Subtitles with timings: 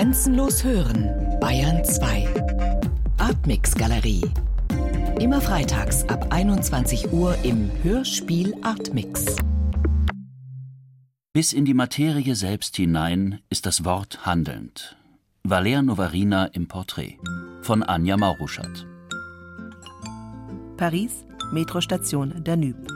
[0.00, 2.26] Grenzenlos hören, Bayern 2.
[3.18, 4.22] Artmix Galerie.
[5.20, 9.36] Immer freitags ab 21 Uhr im Hörspiel Artmix.
[11.34, 14.96] Bis in die Materie selbst hinein ist das Wort handelnd.
[15.44, 17.18] Valer Novarina im Porträt
[17.60, 18.86] von Anja Mauruschat.
[20.78, 22.86] Paris, Metrostation Danube.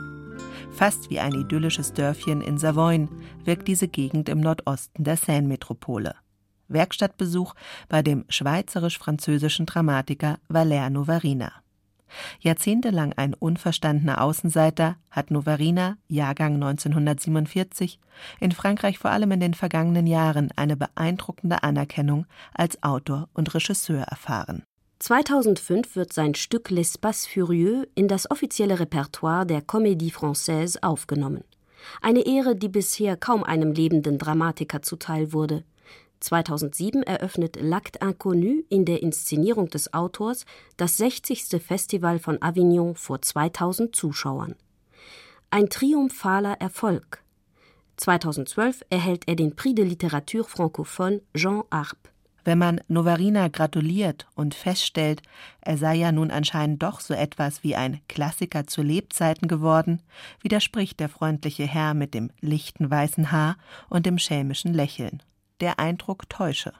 [0.71, 3.09] Fast wie ein idyllisches Dörfchen in Savoyen
[3.43, 6.15] wirkt diese Gegend im Nordosten der Seine-Metropole.
[6.67, 7.53] Werkstattbesuch
[7.89, 11.51] bei dem schweizerisch-französischen Dramatiker Valère Novarina.
[12.39, 17.99] Jahrzehntelang ein unverstandener Außenseiter hat Novarina, Jahrgang 1947,
[18.39, 24.03] in Frankreich vor allem in den vergangenen Jahren eine beeindruckende Anerkennung als Autor und Regisseur
[24.03, 24.63] erfahren.
[24.99, 31.43] 2005 wird sein Stück L'Espace Furieux in das offizielle Repertoire der Comédie Française aufgenommen.
[32.01, 35.63] Eine Ehre, die bisher kaum einem lebenden Dramatiker zuteil wurde.
[36.19, 40.45] 2007 eröffnet L'Acte Inconnu in der Inszenierung des Autors
[40.77, 41.61] das 60.
[41.61, 44.55] Festival von Avignon vor 2000 Zuschauern.
[45.51, 47.23] Ein triumphaler Erfolg.
[47.97, 51.97] 2012 erhält er den Prix de Littérature francophone Jean Arp.
[52.43, 55.23] Wenn man Novarina gratuliert und feststellt,
[55.61, 60.03] er sei ja nun anscheinend doch so etwas wie ein Klassiker zu Lebzeiten geworden,
[60.41, 63.57] widerspricht der freundliche Herr mit dem lichten weißen Haar
[63.89, 65.23] und dem schelmischen Lächeln.
[65.61, 66.73] Der Eindruck täusche.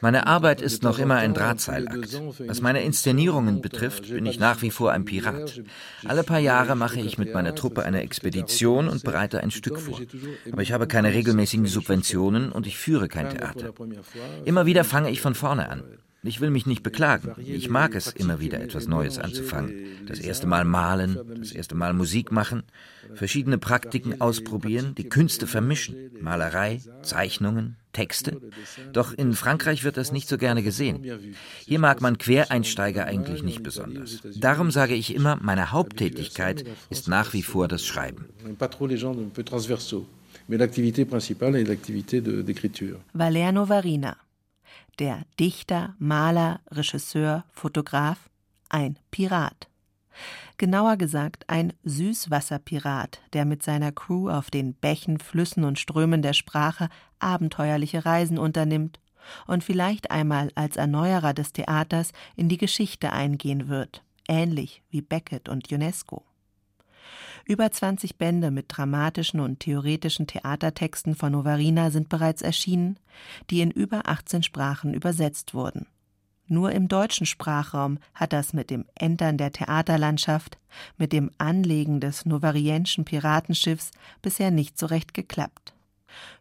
[0.00, 2.22] Meine Arbeit ist noch immer ein Drahtseilakt.
[2.46, 5.62] Was meine Inszenierungen betrifft, bin ich nach wie vor ein Pirat.
[6.06, 10.00] Alle paar Jahre mache ich mit meiner Truppe eine Expedition und bereite ein Stück vor.
[10.50, 13.72] Aber ich habe keine regelmäßigen Subventionen und ich führe kein Theater.
[14.44, 15.84] Immer wieder fange ich von vorne an.
[16.24, 17.34] Ich will mich nicht beklagen.
[17.38, 19.74] Ich mag es, immer wieder etwas Neues anzufangen.
[20.06, 22.62] Das erste Mal malen, das erste Mal Musik machen,
[23.14, 26.10] verschiedene Praktiken ausprobieren, die Künste vermischen.
[26.20, 28.40] Malerei, Zeichnungen, Texte.
[28.92, 31.04] Doch in Frankreich wird das nicht so gerne gesehen.
[31.60, 34.20] Hier mag man Quereinsteiger eigentlich nicht besonders.
[34.34, 38.26] Darum sage ich immer, meine Haupttätigkeit ist nach wie vor das Schreiben.
[43.14, 44.16] Valère Novarina
[44.96, 48.30] der Dichter, Maler, Regisseur, Fotograf,
[48.68, 49.68] ein Pirat.
[50.56, 56.32] Genauer gesagt ein Süßwasserpirat, der mit seiner Crew auf den Bächen, Flüssen und Strömen der
[56.32, 56.88] Sprache
[57.18, 59.00] abenteuerliche Reisen unternimmt
[59.46, 65.48] und vielleicht einmal als Erneuerer des Theaters in die Geschichte eingehen wird, ähnlich wie Beckett
[65.48, 66.24] und UNESCO.
[67.46, 72.98] Über 20 Bände mit dramatischen und theoretischen Theatertexten von Novarina sind bereits erschienen,
[73.50, 75.86] die in über 18 Sprachen übersetzt wurden.
[76.46, 80.58] Nur im deutschen Sprachraum hat das mit dem Entern der Theaterlandschaft,
[80.96, 83.90] mit dem Anlegen des novarienschen Piratenschiffs
[84.22, 85.74] bisher nicht so recht geklappt.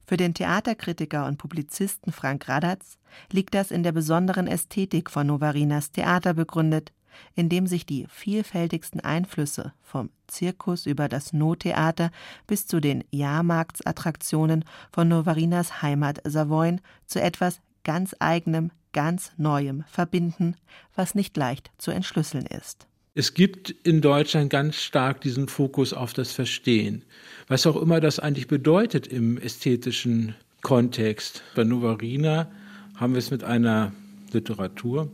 [0.06, 2.98] Für den Theaterkritiker und Publizisten Frank Radatz
[3.32, 6.92] liegt das in der besonderen Ästhetik von Novarinas Theater begründet,
[7.36, 12.12] in dem sich die vielfältigsten Einflüsse vom Zirkus über das Nottheater
[12.48, 20.56] bis zu den Jahrmarktsattraktionen von Novarinas Heimat Savoyen zu etwas ganz eigenem, ganz Neuem verbinden,
[20.96, 22.88] was nicht leicht zu entschlüsseln ist.
[23.16, 27.04] Es gibt in Deutschland ganz stark diesen Fokus auf das Verstehen,
[27.48, 31.44] was auch immer das eigentlich bedeutet im ästhetischen Kontext.
[31.56, 32.52] Bei Novarina
[32.96, 33.92] haben wir es mit einer
[34.32, 35.12] Literatur,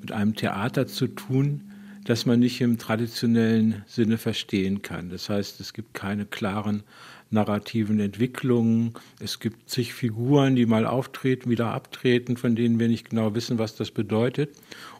[0.00, 1.62] mit einem Theater zu tun,
[2.04, 5.10] das man nicht im traditionellen Sinne verstehen kann.
[5.10, 6.82] Das heißt, es gibt keine klaren
[7.30, 8.94] narrativen Entwicklungen.
[9.20, 13.58] Es gibt zig Figuren, die mal auftreten, wieder abtreten, von denen wir nicht genau wissen,
[13.58, 14.50] was das bedeutet.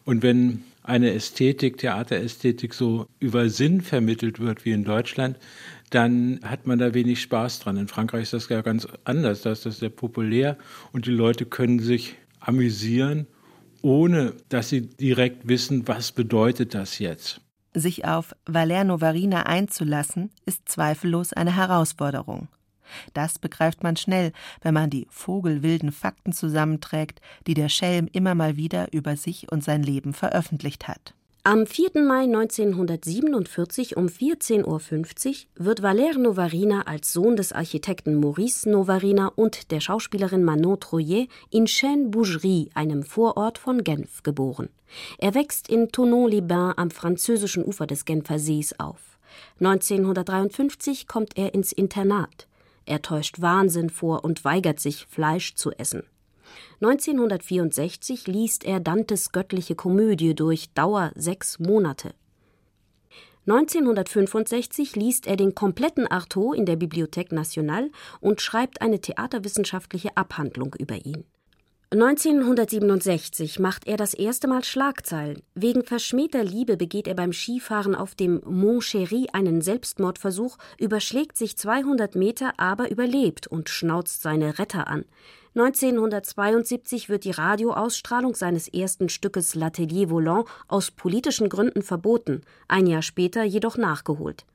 [0.05, 5.37] Und wenn eine Ästhetik, Theaterästhetik so über Sinn vermittelt wird wie in Deutschland,
[5.89, 7.77] dann hat man da wenig Spaß dran.
[7.77, 10.57] In Frankreich ist das ja ganz anders, da ist das sehr populär
[10.91, 13.27] und die Leute können sich amüsieren
[13.83, 17.41] ohne dass sie direkt wissen, was bedeutet das jetzt.
[17.73, 22.47] Sich auf Valerno Varina einzulassen, ist zweifellos eine Herausforderung.
[23.13, 24.31] Das begreift man schnell,
[24.61, 29.63] wenn man die vogelwilden Fakten zusammenträgt, die der Schelm immer mal wieder über sich und
[29.63, 31.13] sein Leben veröffentlicht hat.
[31.45, 32.01] Am 4.
[32.05, 39.71] Mai 1947 um 14.50 Uhr wird Valère Novarina als Sohn des Architekten Maurice Novarina und
[39.71, 44.67] der Schauspielerin Manon Troyer in Chêne-Bougerie, einem Vorort von Genf, geboren.
[45.17, 49.17] Er wächst in Tonon-les-Bains am französischen Ufer des Genfer Sees auf.
[49.61, 52.49] 1953 kommt er ins Internat.
[52.85, 56.03] Er täuscht Wahnsinn vor und weigert sich, Fleisch zu essen.
[56.81, 62.13] 1964 liest er Dantes Göttliche Komödie durch Dauer sechs Monate.
[63.47, 70.75] 1965 liest er den kompletten Artaud in der Bibliothèque Nationale und schreibt eine theaterwissenschaftliche Abhandlung
[70.77, 71.25] über ihn.
[71.91, 75.41] 1967 macht er das erste Mal Schlagzeilen.
[75.55, 81.57] Wegen verschmähter Liebe begeht er beim Skifahren auf dem Mont Chéry einen Selbstmordversuch, überschlägt sich
[81.57, 85.05] 200 Meter, aber überlebt und schnauzt seine Retter an.
[85.55, 93.01] 1972 wird die Radioausstrahlung seines ersten Stückes L'Atelier Volant aus politischen Gründen verboten, ein Jahr
[93.01, 94.45] später jedoch nachgeholt.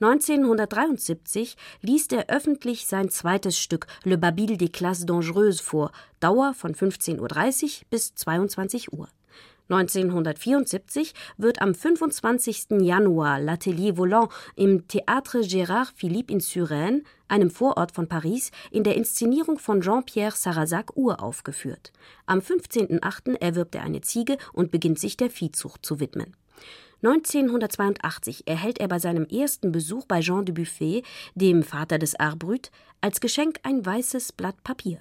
[0.00, 6.74] 1973 liest er öffentlich sein zweites Stück Le Babil des Classes Dangereuses vor, Dauer von
[6.74, 9.08] 15.30 Uhr bis 22 Uhr.
[9.70, 12.66] 1974 wird am 25.
[12.82, 18.94] Januar L'Atelier Volant im Théâtre Gérard Philippe in Suresnes, einem Vorort von Paris, in der
[18.94, 21.92] Inszenierung von Jean-Pierre Sarrazac uraufgeführt.
[22.26, 23.40] Am 15.08.
[23.40, 26.36] erwirbt er eine Ziege und beginnt sich der Viehzucht zu widmen.
[27.02, 31.02] 1982 erhält er bei seinem ersten Besuch bei Jean de Buffet,
[31.34, 32.70] dem Vater des Arbrüt,
[33.00, 35.00] als Geschenk ein weißes Blatt Papier.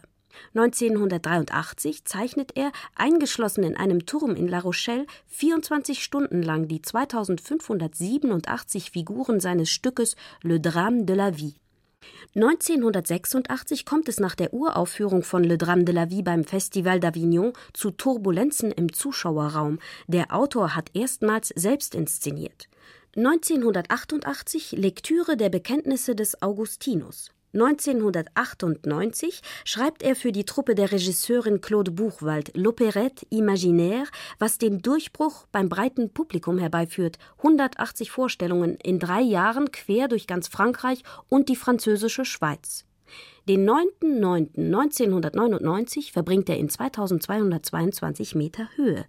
[0.56, 8.92] 1983 zeichnet er, eingeschlossen in einem Turm in La Rochelle, 24 Stunden lang die 2587
[8.92, 11.56] Figuren seines Stückes Le Drame de la Vie.
[12.36, 17.54] 1986 kommt es nach der Uraufführung von Le Drame de la Vie beim Festival d'Avignon
[17.74, 19.80] zu Turbulenzen im Zuschauerraum.
[20.08, 22.68] Der Autor hat erstmals selbst inszeniert.
[23.16, 27.30] 1988 Lektüre der Bekenntnisse des Augustinus.
[27.54, 34.08] 1998 schreibt er für die Truppe der Regisseurin Claude Buchwald L'Opérette Imaginaire,
[34.40, 37.20] was den Durchbruch beim breiten Publikum herbeiführt.
[37.38, 42.86] 180 Vorstellungen in drei Jahren quer durch ganz Frankreich und die französische Schweiz.
[43.48, 49.06] Den 9.9.1999 verbringt er in 2222 Meter Höhe.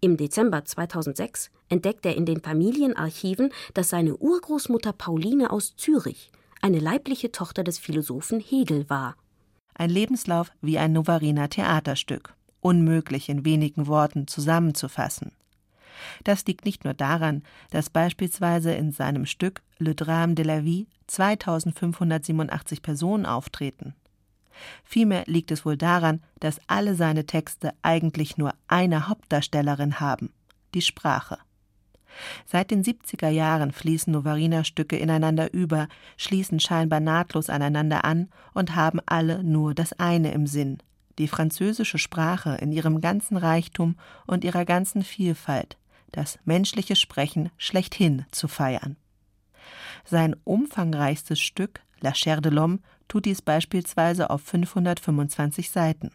[0.00, 6.30] Im Dezember 2006 entdeckt er in den Familienarchiven, dass seine Urgroßmutter Pauline aus Zürich
[6.62, 9.16] eine leibliche Tochter des Philosophen Hegel war.
[9.74, 15.32] Ein Lebenslauf wie ein Novariner Theaterstück, unmöglich in wenigen Worten zusammenzufassen.
[16.24, 20.86] Das liegt nicht nur daran, dass beispielsweise in seinem Stück Le Drame de la Vie
[21.08, 23.94] 2587 Personen auftreten.
[24.84, 30.32] Vielmehr liegt es wohl daran, dass alle seine Texte eigentlich nur eine Hauptdarstellerin haben,
[30.74, 31.38] die Sprache.
[32.46, 39.00] Seit den 70er Jahren fließen Novarina-Stücke ineinander über, schließen scheinbar nahtlos aneinander an und haben
[39.06, 40.78] alle nur das eine im Sinn,
[41.18, 45.78] die französische Sprache in ihrem ganzen Reichtum und ihrer ganzen Vielfalt,
[46.10, 48.96] das menschliche Sprechen schlechthin zu feiern.
[50.04, 56.10] Sein umfangreichstes Stück, La Chair de l'Homme, tut dies beispielsweise auf 525 Seiten.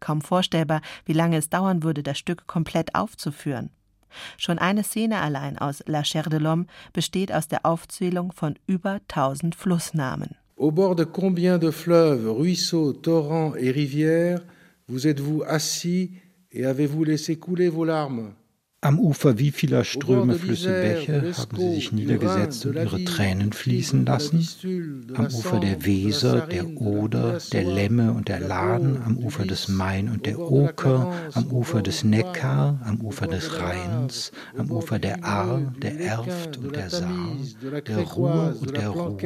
[0.00, 3.70] Kaum vorstellbar, wie lange es dauern würde, das Stück komplett aufzuführen.
[4.36, 9.00] Schon eine Szene allein aus La Chair de l'Homme besteht aus der Aufzählung von über
[9.08, 10.36] tausend Flussnamen.
[10.56, 14.42] Au bord de combien de fleuves, ruisseaux, torrents et rivières
[14.90, 16.10] vous êtes-vous assis
[16.50, 18.32] et avez-vous laissé couler vos larmes
[18.82, 24.06] am Ufer wie vieler Ströme, Flüsse, Bäche haben sie sich niedergesetzt und ihre Tränen fließen
[24.06, 24.46] lassen?
[25.14, 30.08] Am Ufer der Weser, der Oder, der Lemme und der Laden, am Ufer des Main
[30.08, 35.60] und der Oker, am Ufer des Neckar, am Ufer des Rheins, am Ufer der Aar,
[35.82, 37.36] der Erft und der Saar,
[37.86, 39.16] der Ruhr und der Ruhr,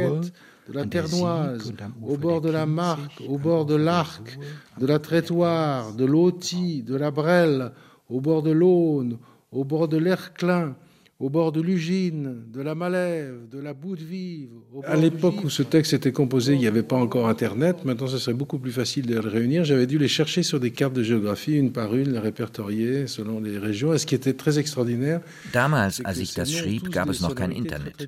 [0.66, 4.38] de la Terre Noise, au bord de la Marque, au bord de l'Arc,
[4.80, 7.72] de la Trétoire, de l'Auty, de la Brelle,
[8.08, 9.18] au bord de l'Aune,
[9.54, 10.74] au bord de l'Erclin,
[11.24, 14.50] au bord de l'Ugine, de la Malève, de la Boute Vive.
[14.84, 17.82] À l'époque où ce texte était composé, il n'y avait pas encore Internet.
[17.86, 19.64] Maintenant, ce serait beaucoup plus facile de le réunir.
[19.64, 23.40] J'avais dû les chercher sur des cartes de géographie, une par une, les répertorier selon
[23.40, 23.94] les régions.
[23.94, 25.22] Et ce qui était très extraordinaire.
[25.54, 28.06] Damals, als ich das schrieb, gab es noch kein Internet.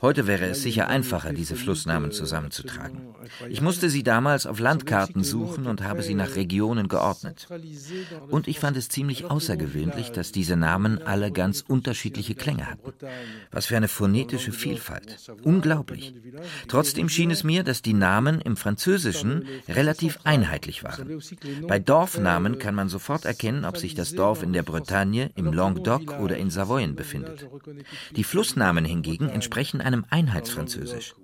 [0.00, 2.98] Heute wäre es sicher einfacher, diese Flussnamen zusammenzutragen.
[3.50, 7.48] Ich musste sie damals auf Landkarten suchen und habe sie nach Regionen geordnet.
[8.30, 12.92] Und ich fand es ziemlich außergewöhnlich, dass diese Namen alle ganz unterschiedliche Klänge hatten.
[13.50, 15.18] Was für eine phonetische Vielfalt.
[15.42, 16.14] Unglaublich.
[16.68, 21.20] Trotzdem schien es mir, dass die Namen im Französischen relativ einheitlich waren.
[21.66, 26.18] Bei Dorfnamen kann man sofort erkennen, ob sich das Dorf in der Bretagne, im Languedoc
[26.20, 27.46] oder in Savoyen befindet.
[28.16, 31.14] Die Flussnamen hingegen entsprechen einem Einheitsfranzösisch.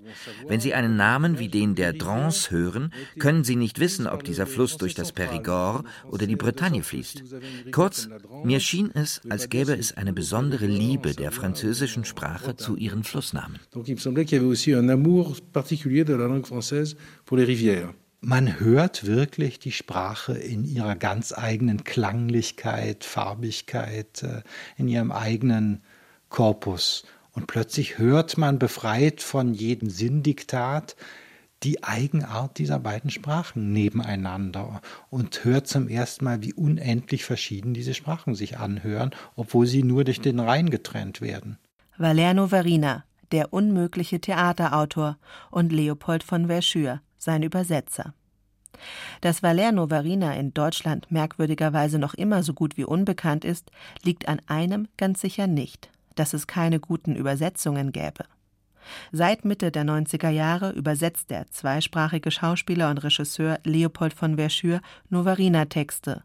[0.47, 4.47] Wenn Sie einen Namen wie den der Drance hören, können Sie nicht wissen, ob dieser
[4.47, 7.25] Fluss durch das Périgord oder die Bretagne fließt.
[7.73, 8.09] Kurz,
[8.45, 13.59] mir schien es, als gäbe es eine besondere Liebe der französischen Sprache zu ihren Flussnamen.
[18.21, 24.43] Man hört wirklich die Sprache in ihrer ganz eigenen Klanglichkeit, Farbigkeit, äh,
[24.77, 25.83] in ihrem eigenen
[26.29, 27.05] Korpus.
[27.39, 30.97] Und plötzlich hört man, befreit von jedem Sinndiktat,
[31.63, 37.95] die Eigenart dieser beiden Sprachen nebeneinander und hört zum ersten Mal, wie unendlich verschieden diese
[37.95, 41.59] Sprachen sich anhören, obwohl sie nur durch den Rhein getrennt werden.
[41.97, 45.17] Valerno Varina, der unmögliche Theaterautor,
[45.53, 48.15] und Leopold von Verschür, sein Übersetzer.
[49.21, 53.71] Dass Valerno Varina in Deutschland merkwürdigerweise noch immer so gut wie unbekannt ist,
[54.03, 55.89] liegt an einem ganz sicher nicht,
[56.19, 58.25] dass es keine guten Übersetzungen gäbe.
[59.13, 66.23] Seit Mitte der 90er Jahre übersetzt der zweisprachige Schauspieler und Regisseur Leopold von Verschür Novarina-Texte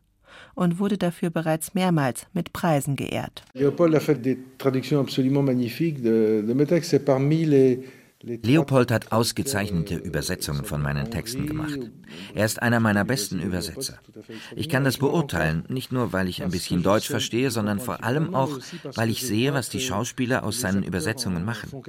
[0.56, 3.44] und wurde dafür bereits mehrmals mit Preisen geehrt.
[3.54, 6.92] Leopold a fait des traductions absolument magnifiques de, de mes textes.
[6.94, 7.84] C'est parmi les
[8.26, 11.78] Leopold hat ausgezeichnete Übersetzungen von meinen Texten gemacht.
[12.34, 14.00] Er ist einer meiner besten Übersetzer.
[14.56, 18.34] Ich kann das beurteilen, nicht nur, weil ich ein bisschen Deutsch verstehe, sondern vor allem
[18.34, 18.60] auch,
[18.96, 21.84] weil ich sehe, was die Schauspieler aus seinen Übersetzungen machen.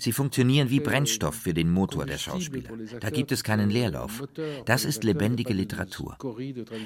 [0.00, 2.70] Sie funktionieren wie Brennstoff für den Motor der Schauspieler.
[2.98, 4.24] Da gibt es keinen Leerlauf.
[4.66, 6.18] Das ist lebendige Literatur.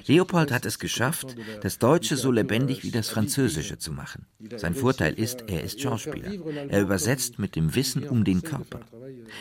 [0.07, 4.27] Leopold hat es geschafft, das Deutsche so lebendig wie das Französische zu machen.
[4.57, 6.33] Sein Vorteil ist, er ist Schauspieler.
[6.69, 8.82] Er übersetzt mit dem Wissen um den Körper.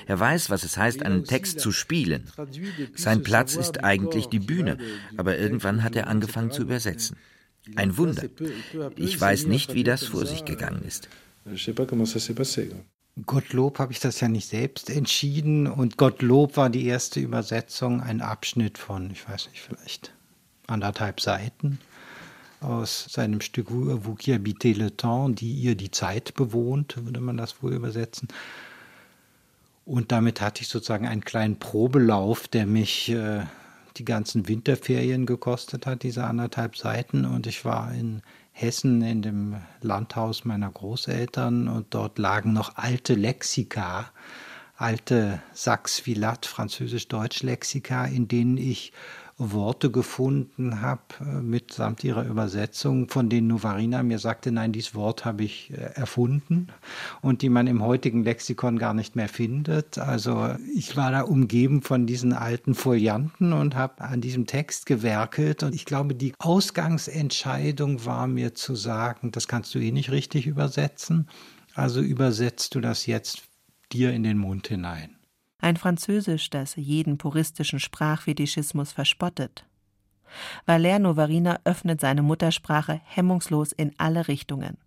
[0.08, 2.30] Er weiß, was es heißt, einen Text zu spielen.
[2.96, 4.78] Sein Platz ist eigentlich die Bühne,
[5.18, 7.18] aber irgendwann hat er angefangen zu übersetzen.
[7.76, 8.24] Ein Wunder.
[8.96, 11.10] Ich weiß nicht, wie das vor sich gegangen ist.
[13.26, 18.22] Gottlob habe ich das ja nicht selbst entschieden und Gottlob war die erste Übersetzung, ein
[18.22, 20.14] Abschnitt von, ich weiß nicht, vielleicht
[20.68, 21.80] anderthalb Seiten
[22.62, 27.38] aus seinem Stück Vous qui habitez le temps, die ihr die Zeit bewohnt, würde man
[27.38, 28.28] das wohl übersetzen.
[29.86, 33.46] Und damit hatte ich sozusagen einen kleinen Probelauf, der mich äh,
[33.98, 37.26] die ganzen Winterferien gekostet hat, diese anderthalb Seiten.
[37.26, 38.22] Und ich war in
[38.52, 44.12] Hessen in dem Landhaus meiner Großeltern und dort lagen noch alte Lexika,
[44.76, 48.94] alte Sachs-Vilat, Französisch-Deutsch-Lexika, in denen ich
[49.42, 55.26] Worte gefunden habe, äh, mitsamt ihrer Übersetzung, von denen Novarina mir sagte, nein, dieses Wort
[55.26, 56.68] habe ich äh, erfunden
[57.22, 59.98] und die man im heutigen Lexikon gar nicht mehr findet.
[59.98, 65.64] Also ich war da umgeben von diesen alten Folianten und habe an diesem Text gewerkelt
[65.64, 70.46] und ich glaube, die Ausgangsentscheidung war mir zu sagen, das kannst du eh nicht richtig
[70.46, 71.28] übersetzen,
[71.74, 73.44] also übersetzt du das jetzt
[73.92, 75.16] dir in den Mund hinein
[75.62, 79.66] ein Französisch, das jeden puristischen Sprachfetischismus verspottet.
[80.66, 84.78] Valère Novarina öffnet seine Muttersprache hemmungslos in alle Richtungen.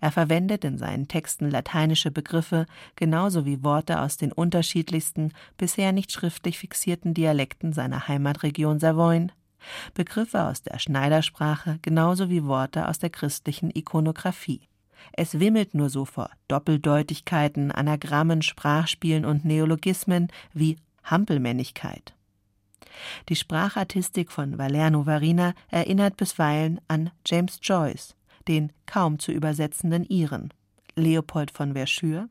[0.00, 6.10] Er verwendet in seinen Texten lateinische Begriffe genauso wie Worte aus den unterschiedlichsten, bisher nicht
[6.10, 9.32] schriftlich fixierten Dialekten seiner Heimatregion Savoyen,
[9.94, 14.69] Begriffe aus der Schneidersprache genauso wie Worte aus der christlichen Ikonographie.
[15.12, 22.14] Es wimmelt nur so vor Doppeldeutigkeiten, Anagrammen, Sprachspielen und Neologismen wie Hampelmännlichkeit.
[23.28, 28.14] Die Sprachartistik von Valerno Varina erinnert bisweilen an James Joyce,
[28.48, 30.52] den kaum zu übersetzenden Iren.
[30.96, 32.28] Leopold von Verschür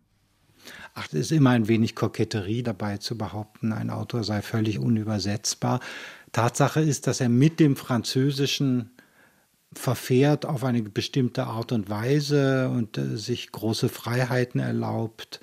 [0.94, 5.80] Ach, es ist immer ein wenig Koketterie dabei zu behaupten, ein Autor sei völlig unübersetzbar.
[6.32, 8.92] Tatsache ist, dass er mit dem Französischen
[9.74, 15.40] verfährt auf eine bestimmte Art und Weise und äh, sich große Freiheiten erlaubt,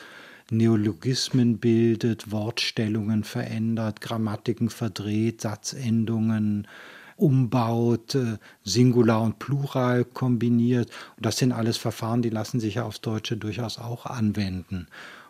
[0.51, 6.69] Neologismen bildet, Wortstellungen verändert, Grammatiken verdreht, Satzendungen
[7.17, 10.91] umbaut, äh, Singular und Plural kombiniert.
[11.17, 14.87] Und das sind alles Verfahren, die lassen sich ja aufs Deutsche durchaus auch anwenden.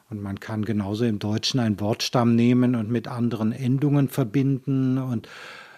[0.09, 5.29] Und man kann genauso im Deutschen einen Wortstamm nehmen und mit anderen Endungen verbinden und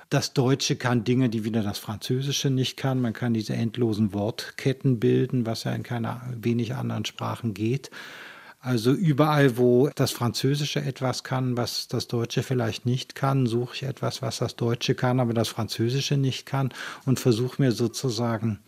[0.08, 3.00] das Deutsche kann Dinge, die wieder das Französische nicht kann.
[3.00, 7.90] Man kann diese endlosen Wortketten bilden, was ja in keiner wenig anderen Sprachen geht.
[8.60, 13.82] Also überall, wo das Französische etwas kann, was das Deutsche vielleicht nicht kann, suche ich
[13.84, 16.70] etwas, was das Deutsche kann, aber das Französische nicht kann
[17.04, 18.58] und versuche mir sozusagen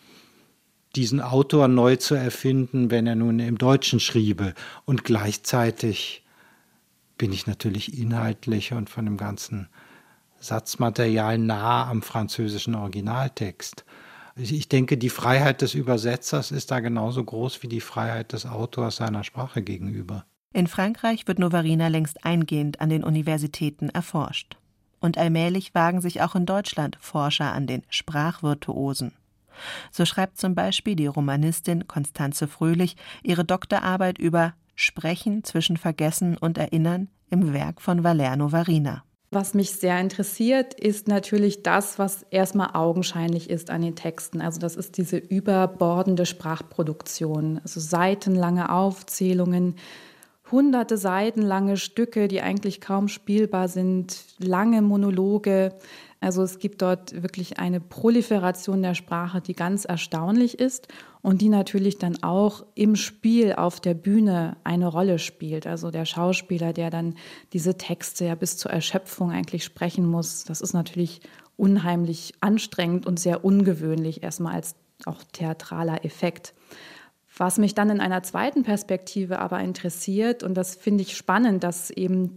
[0.94, 4.54] diesen Autor neu zu erfinden, wenn er nun im Deutschen schriebe.
[4.84, 6.22] Und gleichzeitig
[7.18, 9.68] bin ich natürlich inhaltlich und von dem ganzen
[10.40, 13.84] Satzmaterial nah am französischen Originaltext.
[14.36, 18.96] Ich denke, die Freiheit des Übersetzers ist da genauso groß wie die Freiheit des Autors
[18.96, 20.24] seiner Sprache gegenüber.
[20.52, 24.56] In Frankreich wird Novarina längst eingehend an den Universitäten erforscht.
[24.98, 29.12] Und allmählich wagen sich auch in Deutschland Forscher an den Sprachvirtuosen.
[29.90, 36.58] So schreibt zum Beispiel die Romanistin Constanze Fröhlich ihre Doktorarbeit über Sprechen zwischen Vergessen und
[36.58, 39.04] Erinnern im Werk von Valerno Varina.
[39.32, 44.40] Was mich sehr interessiert, ist natürlich das, was erstmal augenscheinlich ist an den Texten.
[44.40, 49.76] Also das ist diese überbordende Sprachproduktion, also seitenlange Aufzählungen,
[50.50, 55.74] hunderte Seiten lange Stücke, die eigentlich kaum spielbar sind, lange Monologe.
[56.20, 60.88] Also es gibt dort wirklich eine Proliferation der Sprache, die ganz erstaunlich ist
[61.22, 65.66] und die natürlich dann auch im Spiel auf der Bühne eine Rolle spielt.
[65.66, 67.14] Also der Schauspieler, der dann
[67.54, 71.22] diese Texte ja bis zur Erschöpfung eigentlich sprechen muss, das ist natürlich
[71.56, 74.74] unheimlich anstrengend und sehr ungewöhnlich erstmal als
[75.06, 76.54] auch theatraler Effekt.
[77.36, 81.90] Was mich dann in einer zweiten Perspektive aber interessiert, und das finde ich spannend, dass
[81.90, 82.36] eben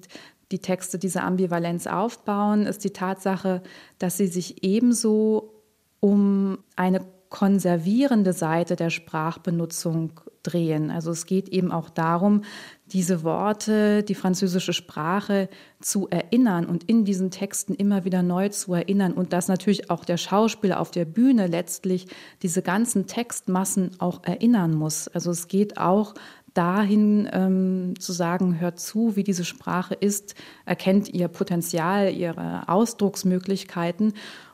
[0.54, 3.64] die Texte diese Ambivalenz aufbauen, ist die Tatsache,
[3.98, 5.52] dass sie sich ebenso
[6.00, 10.92] um eine konservierende Seite der Sprachbenutzung drehen.
[10.92, 12.44] Also es geht eben auch darum,
[12.86, 15.50] diese Worte, die französische Sprache
[15.82, 20.06] zu erinnern und in diesen Texten immer wieder neu zu erinnern und dass natürlich auch
[20.06, 22.06] der Schauspieler auf der Bühne letztlich
[22.44, 25.08] diese ganzen Textmassen auch erinnern muss.
[25.08, 26.14] Also es geht auch
[26.54, 34.14] dahin ähm, zu sagen, hört zu, wie diese Sprache ist, erkennt ihr Potenzial, ihre Ausdrucksmöglichkeiten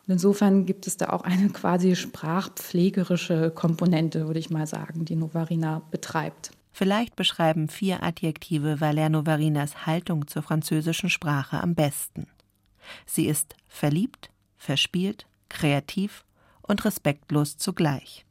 [0.10, 5.16] und insofern gibt es da auch eine quasi sprachpflegerische Komponente, würde ich mal sagen, die
[5.16, 6.50] Novarina betreibt.
[6.72, 12.26] Vielleicht beschreiben vier Adjektive Valère Novarinas Haltung zur französischen Sprache am besten.
[13.06, 16.26] Sie ist verliebt, verspielt, kreativ
[16.64, 18.26] und respektlos zugleich.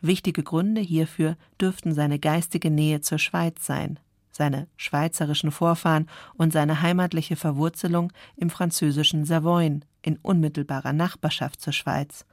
[0.00, 3.98] Wichtige Gründe hierfür dürften seine geistige Nähe zur Schweiz sein,
[4.30, 12.24] seine schweizerischen Vorfahren und seine heimatliche Verwurzelung im französischen Savoyen, in unmittelbarer Nachbarschaft zur Schweiz,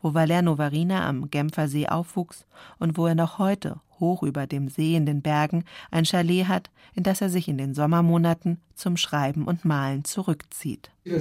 [0.00, 2.46] wo Valerno Varina am Genfersee aufwuchs
[2.78, 6.70] und wo er noch heute hoch über dem See in den Bergen ein Chalet hat,
[6.94, 10.90] in das er sich in den Sommermonaten zum Schreiben und Malen zurückzieht.
[11.04, 11.20] Die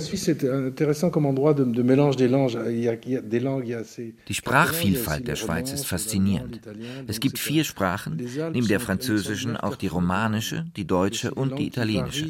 [4.34, 6.62] Sprachvielfalt der Schweiz ist faszinierend.
[7.08, 8.22] Es gibt vier Sprachen,
[8.54, 12.30] neben der französischen auch die romanische, die deutsche und die italienische.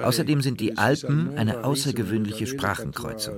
[0.00, 3.34] Außerdem sind die Alpen eine außergewöhnliche Sprachenkreuzung.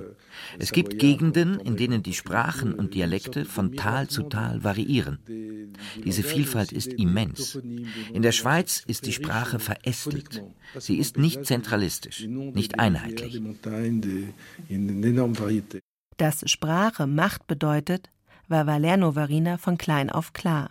[0.59, 5.17] Es gibt Gegenden, in denen die Sprachen und Dialekte von Tal zu Tal variieren.
[6.03, 7.59] Diese Vielfalt ist immens.
[8.13, 10.43] In der Schweiz ist die Sprache verästelt.
[10.77, 13.41] Sie ist nicht zentralistisch, nicht einheitlich.
[16.17, 18.09] Dass Sprache Macht bedeutet,
[18.47, 20.69] war Valerno Varina von klein auf klar.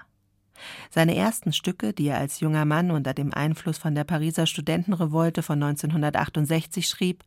[0.91, 5.43] Seine ersten Stücke, die er als junger Mann unter dem Einfluss von der Pariser Studentenrevolte
[5.43, 7.25] von 1968 schrieb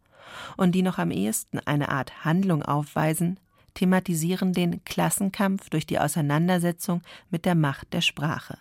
[0.56, 3.40] und die noch am ehesten eine Art Handlung aufweisen,
[3.74, 8.58] thematisieren den Klassenkampf durch die Auseinandersetzung mit der Macht der Sprache.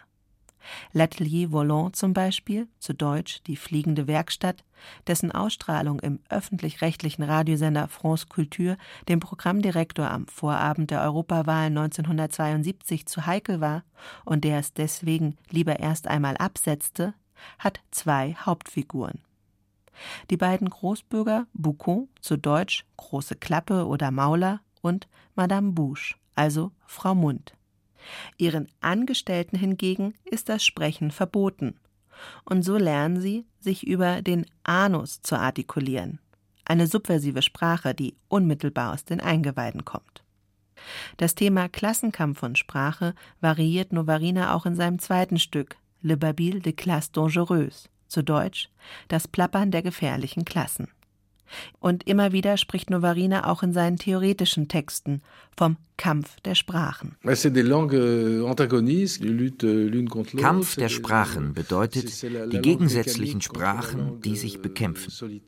[0.93, 4.65] L'Atelier Volant zum Beispiel, zu Deutsch die fliegende Werkstatt,
[5.07, 8.77] dessen Ausstrahlung im öffentlich-rechtlichen Radiosender France Culture
[9.09, 13.85] dem Programmdirektor am Vorabend der Europawahl 1972 zu heikel war
[14.25, 17.15] und der es deswegen lieber erst einmal absetzte,
[17.59, 19.21] hat zwei Hauptfiguren.
[20.31, 27.15] Die beiden Großbürger Boucon, zu Deutsch große Klappe oder Mauler, und Madame Bouche, also Frau
[27.15, 27.55] Mund.
[28.38, 31.79] Ihren Angestellten hingegen ist das Sprechen verboten.
[32.45, 36.19] Und so lernen sie, sich über den Anus zu artikulieren,
[36.64, 40.23] eine subversive Sprache, die unmittelbar aus den Eingeweiden kommt.
[41.16, 46.73] Das Thema Klassenkampf von Sprache variiert Novarina auch in seinem zweiten Stück, Le Babil de
[46.73, 48.69] Classe Dangereuse, zu Deutsch
[49.09, 50.88] Das Plappern der gefährlichen Klassen.
[51.79, 55.23] Und immer wieder spricht Novarina auch in seinen theoretischen Texten
[55.57, 57.17] vom Kampf der Sprachen.
[57.25, 57.33] Euh,
[60.37, 65.41] Kampf der Sprachen bedeutet die gegensätzlichen Sprachen, die sich bekämpfen.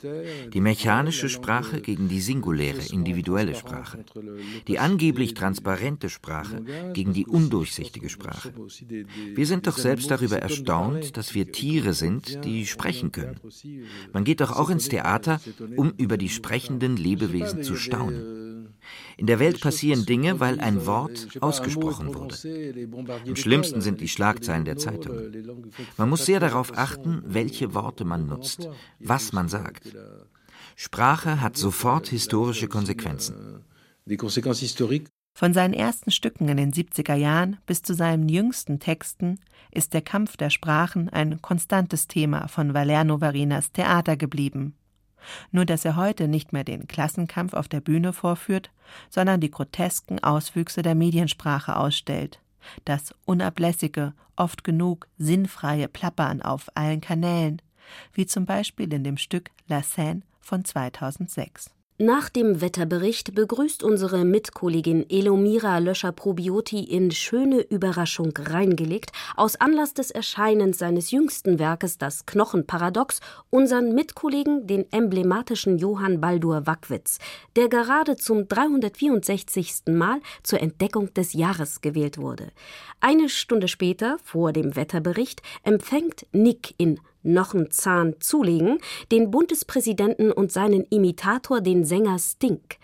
[0.51, 4.03] Die mechanische Sprache gegen die singuläre, individuelle Sprache.
[4.67, 8.51] Die angeblich transparente Sprache gegen die undurchsichtige Sprache.
[9.35, 13.39] Wir sind doch selbst darüber erstaunt, dass wir Tiere sind, die sprechen können.
[14.13, 15.39] Man geht doch auch ins Theater,
[15.75, 18.48] um über die sprechenden Lebewesen zu staunen.
[19.17, 22.35] In der Welt passieren Dinge, weil ein Wort ausgesprochen wurde.
[23.27, 25.73] Am schlimmsten sind die Schlagzeilen der Zeitungen.
[25.97, 29.95] Man muss sehr darauf achten, welche Worte man nutzt, was man sagt.
[30.75, 33.63] Sprache hat sofort historische Konsequenzen.
[35.33, 39.39] Von seinen ersten Stücken in den 70er Jahren bis zu seinen jüngsten Texten
[39.71, 44.75] ist der Kampf der Sprachen ein konstantes Thema von Valerno Varinas Theater geblieben.
[45.51, 48.71] Nur dass er heute nicht mehr den Klassenkampf auf der Bühne vorführt,
[49.09, 52.39] sondern die grotesken Auswüchse der Mediensprache ausstellt,
[52.85, 57.61] das unablässige, oft genug sinnfreie Plappern auf allen Kanälen,
[58.13, 61.71] wie zum Beispiel in dem Stück La Seine von 2006.
[62.01, 70.09] Nach dem Wetterbericht begrüßt unsere Mitkollegin Elomira Löscher-Probioti in schöne Überraschung reingelegt aus Anlass des
[70.09, 77.19] Erscheinens seines jüngsten Werkes Das Knochenparadox unseren Mitkollegen, den emblematischen Johann Baldur Wackwitz,
[77.57, 79.81] der gerade zum 364.
[79.89, 82.53] Mal zur Entdeckung des Jahres gewählt wurde.
[83.01, 87.01] Eine Stunde später, vor dem Wetterbericht, empfängt Nick in
[87.33, 88.79] noch einen Zahn zulegen,
[89.11, 92.77] den Bundespräsidenten und seinen Imitator, den Sänger Stink.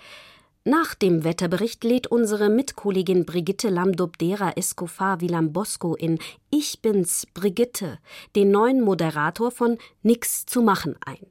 [0.67, 6.17] Nach dem Wetterbericht lädt unsere Mitkollegin Brigitte Lamdobdera Escoffar Vilambosco in
[6.49, 7.99] Ich bin's, Brigitte,
[8.35, 11.27] den neuen Moderator von Nix zu machen ein.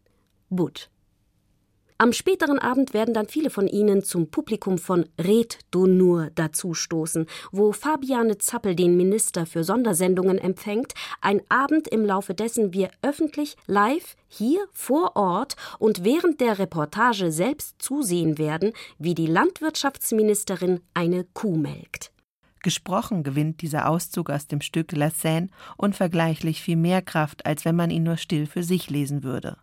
[0.51, 0.89] But.
[1.97, 7.27] Am späteren Abend werden dann viele von ihnen zum Publikum von Red du nur dazustoßen,
[7.53, 13.57] wo Fabiane Zappel den Minister für Sondersendungen empfängt, ein Abend im Laufe dessen wir öffentlich
[13.69, 21.25] live hier vor Ort und während der Reportage selbst zusehen werden, wie die Landwirtschaftsministerin eine
[21.33, 22.11] Kuh melkt.
[22.65, 27.77] Gesprochen gewinnt dieser Auszug aus dem Stück La Seine unvergleichlich viel mehr Kraft, als wenn
[27.77, 29.59] man ihn nur still für sich lesen würde.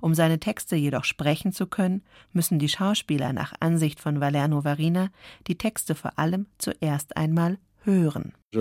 [0.00, 5.08] Um seine Texte jedoch sprechen zu können, müssen die Schauspieler nach Ansicht von Valerno Varina
[5.46, 8.32] die Texte vor allem zuerst einmal hören.
[8.52, 8.60] Ich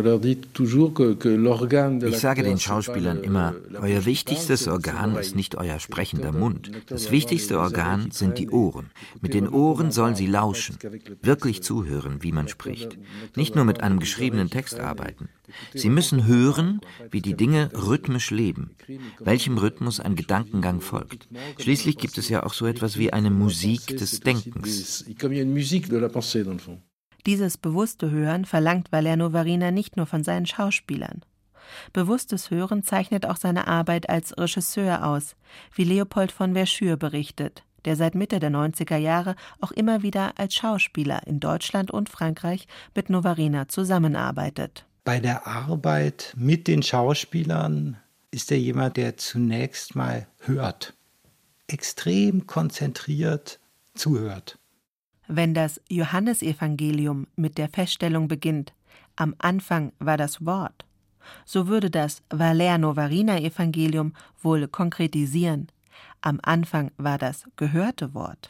[2.17, 6.71] sage den Schauspielern immer, euer wichtigstes Organ ist nicht euer sprechender Mund.
[6.87, 8.89] Das wichtigste Organ sind die Ohren.
[9.21, 10.79] Mit den Ohren sollen sie lauschen,
[11.21, 12.97] wirklich zuhören, wie man spricht.
[13.35, 15.29] Nicht nur mit einem geschriebenen Text arbeiten.
[15.75, 16.81] Sie müssen hören,
[17.11, 18.71] wie die Dinge rhythmisch leben,
[19.19, 21.27] welchem Rhythmus ein Gedankengang folgt.
[21.59, 25.05] Schließlich gibt es ja auch so etwas wie eine Musik des Denkens.
[27.25, 31.21] Dieses bewusste Hören verlangt Valerno Varina nicht nur von seinen Schauspielern.
[31.93, 35.35] Bewusstes Hören zeichnet auch seine Arbeit als Regisseur aus,
[35.73, 40.55] wie Leopold von Verschür berichtet, der seit Mitte der 90er Jahre auch immer wieder als
[40.55, 44.85] Schauspieler in Deutschland und Frankreich mit Novarina zusammenarbeitet.
[45.05, 47.97] Bei der Arbeit mit den Schauspielern
[48.31, 50.93] ist er jemand, der zunächst mal hört,
[51.67, 53.59] extrem konzentriert
[53.95, 54.57] zuhört.
[55.27, 58.73] Wenn das Johannesevangelium mit der Feststellung beginnt,
[59.15, 60.85] am Anfang war das Wort,
[61.45, 65.67] so würde das Valerno-Varina-Evangelium wohl konkretisieren,
[66.21, 68.49] am Anfang war das gehörte Wort.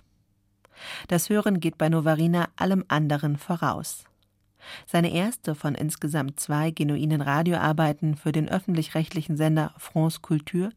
[1.08, 4.06] Das Hören geht bei Novarina allem anderen voraus.
[4.86, 10.70] Seine erste von insgesamt zwei genuinen Radioarbeiten für den öffentlich-rechtlichen Sender France Culture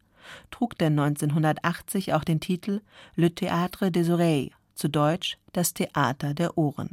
[0.51, 2.81] trug denn 1980 auch den Titel
[3.15, 6.91] Le Théâtre des Oreilles zu Deutsch das Theater der Ohren.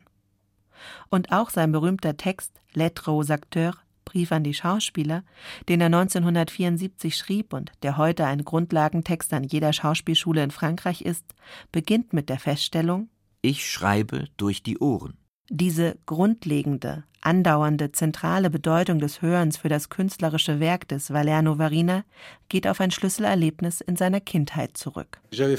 [1.10, 5.24] Und auch sein berühmter Text Lettre aux acteurs, Brief an die Schauspieler,
[5.70, 11.26] den er 1974 schrieb und der heute ein Grundlagentext an jeder Schauspielschule in Frankreich ist,
[11.72, 13.10] beginnt mit der Feststellung
[13.42, 15.18] Ich schreibe durch die Ohren.
[15.50, 22.04] Diese grundlegende, andauernde, zentrale Bedeutung des Hörens für das künstlerische Werk des Valerno Varina
[22.50, 25.20] geht auf ein Schlüsselerlebnis in seiner Kindheit zurück.
[25.34, 25.56] Euh,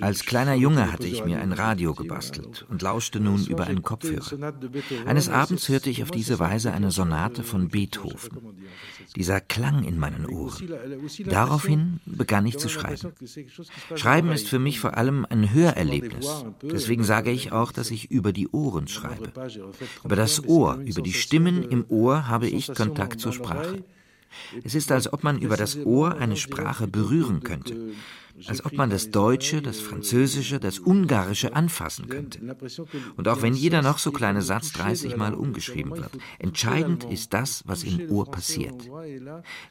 [0.00, 4.54] Als kleiner Junge hatte ich mir ein Radio gebastelt und lauschte nun über einen Kopfhörer.
[5.06, 8.38] Eines Abends hörte ich auf diese Weise eine Sonate von Beethoven.
[9.16, 10.68] Dieser klang in meinen Ohren.
[11.26, 13.12] Daraufhin begann ich zu schreiben.
[13.96, 16.44] Schreiben ist für mich vor allem ein Hörerlebnis.
[16.62, 19.32] Deswegen sage ich auch, dass ich über die Ohren schreibe.
[20.04, 23.84] Über das Ohr, über die Stimmen im Ohr habe ich Kontakt zur Sprache.
[24.64, 27.92] Es ist, als ob man über das Ohr eine Sprache berühren könnte,
[28.46, 32.40] als ob man das Deutsche, das Französische, das Ungarische anfassen könnte.
[33.16, 37.62] Und auch wenn jeder noch so kleine Satz 30 Mal umgeschrieben wird, entscheidend ist das,
[37.66, 38.90] was im Ohr passiert.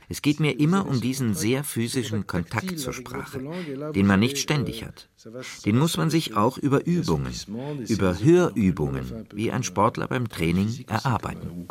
[0.10, 3.41] Es geht mir immer um diesen sehr physischen Kontakt zur Sprache,
[3.93, 5.10] den man nicht ständig hat.
[5.65, 7.34] Den muss man sich auch über Übungen,
[7.88, 11.67] über Hörübungen, wie ein Sportler beim Training, erarbeiten.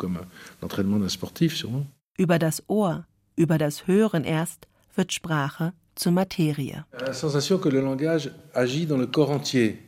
[2.17, 6.85] Über das Ohr, über das Hören erst wird Sprache zur Materie.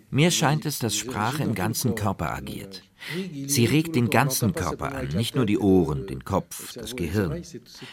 [0.09, 2.83] Mir scheint es, dass Sprache im ganzen Körper agiert.
[3.47, 7.41] Sie regt den ganzen Körper an, nicht nur die Ohren, den Kopf, das Gehirn.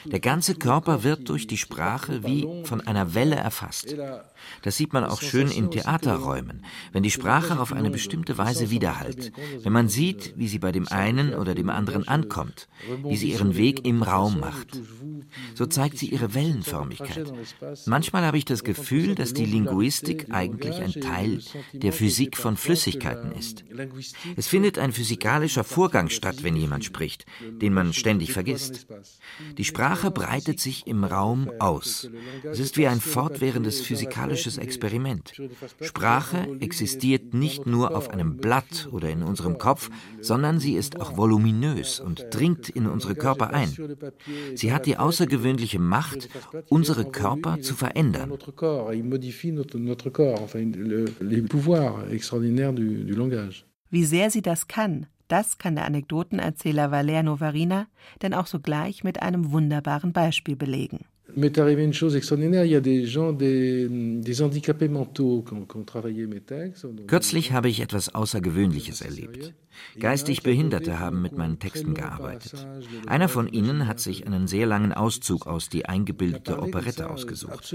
[0.04, 3.94] Der ganze Körper wird durch die Sprache wie von einer Welle erfasst.
[4.62, 9.32] Das sieht man auch schön in Theaterräumen, wenn die Sprache auf eine bestimmte Weise widerhallt,
[9.62, 12.68] wenn man sieht, wie sie bei dem einen oder dem anderen ankommt,
[13.04, 14.80] wie sie ihren Weg im Raum macht.
[15.54, 17.32] So zeigt sie ihre Wellenförmigkeit.
[17.86, 21.40] Manchmal habe ich das Gefühl, dass die Linguistik eigentlich ein Teil
[21.72, 23.64] der Physik von Flüssigkeiten ist.
[24.36, 27.26] Es findet ein physikalischer Vorgang statt, wenn jemand spricht,
[27.60, 28.86] den man ständig vergisst.
[29.58, 32.08] Die Sprache breitet sich im Raum aus.
[32.44, 35.32] Es ist wie ein fortwährendes physikalisches Experiment.
[35.80, 41.16] Sprache existiert nicht nur auf einem Blatt oder in unserem Kopf, sondern sie ist auch
[41.16, 43.74] voluminös und dringt in unsere Körper ein.
[44.54, 46.28] Sie hat die außergewöhnliche Macht,
[46.68, 48.38] unsere Körper zu verändern.
[53.92, 57.88] Wie sehr sie das kann, das kann der Anekdotenerzähler Valère Novarina
[58.22, 61.04] denn auch sogleich mit einem wunderbaren Beispiel belegen.
[61.36, 62.64] M'est arrivé une chose extraordinaire.
[62.64, 66.40] Il y a des gens, des, des handicapés mentaux qui ont, qui ont travaillé mes
[66.40, 66.86] textes.
[67.06, 69.54] Kürzlich habe ich etwas Außergewöhnliches erlebt.
[69.98, 72.66] Geistig Behinderte haben mit meinen Texten gearbeitet.
[73.06, 77.74] Einer von ihnen hat sich einen sehr langen Auszug aus Die eingebildete Operette ausgesucht.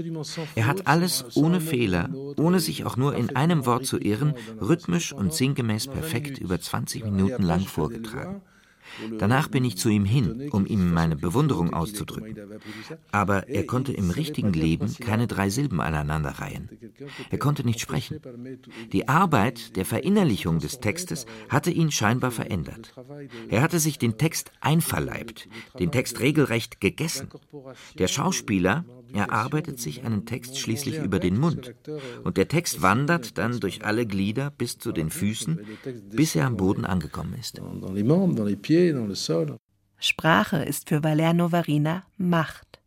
[0.54, 5.12] Er hat alles ohne Fehler, ohne sich auch nur in einem Wort zu irren, rhythmisch
[5.12, 8.42] und sinngemäß perfekt über 20 Minuten lang vorgetragen.
[9.18, 12.36] Danach bin ich zu ihm hin, um ihm meine Bewunderung auszudrücken.
[13.12, 16.68] Aber er konnte im richtigen Leben keine drei Silben aneinanderreihen.
[17.30, 18.20] Er konnte nicht sprechen.
[18.92, 22.94] Die Arbeit der Verinnerlichung des Textes hatte ihn scheinbar verändert.
[23.48, 25.48] Er hatte sich den Text einverleibt,
[25.78, 27.28] den Text regelrecht gegessen.
[27.98, 31.74] Der Schauspieler erarbeitet sich einen Text schließlich über den Mund.
[32.24, 35.60] Und der Text wandert dann durch alle Glieder bis zu den Füßen,
[36.10, 37.60] bis er am Boden angekommen ist.
[40.00, 42.78] Sprache ist für Valerno Varina Macht,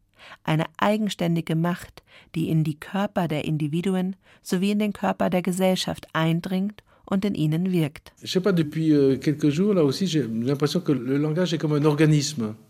[0.44, 2.04] eine eigenständige Macht,
[2.36, 7.36] die in die Körper der Individuen sowie in den Körper der Gesellschaft eindringt und in
[7.36, 8.14] ihnen wirkt.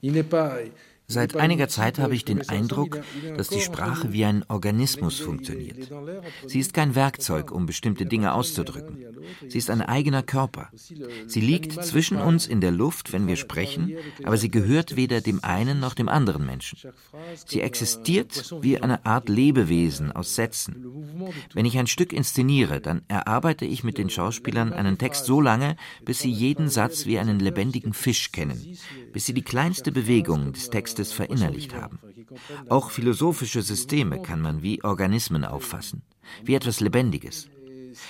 [0.01, 0.11] Je
[1.11, 3.01] Seit einiger Zeit habe ich den Eindruck,
[3.35, 5.91] dass die Sprache wie ein Organismus funktioniert.
[6.47, 8.97] Sie ist kein Werkzeug, um bestimmte Dinge auszudrücken.
[9.49, 10.69] Sie ist ein eigener Körper.
[11.27, 13.93] Sie liegt zwischen uns in der Luft, wenn wir sprechen,
[14.23, 16.79] aber sie gehört weder dem einen noch dem anderen Menschen.
[17.45, 20.85] Sie existiert wie eine Art Lebewesen aus Sätzen.
[21.53, 25.75] Wenn ich ein Stück inszeniere, dann erarbeite ich mit den Schauspielern einen Text so lange,
[26.05, 28.77] bis sie jeden Satz wie einen lebendigen Fisch kennen,
[29.11, 31.99] bis sie die kleinste Bewegung des Textes Textes verinnerlicht haben.
[32.69, 36.03] Auch philosophische Systeme kann man wie Organismen auffassen,
[36.43, 37.49] wie etwas Lebendiges.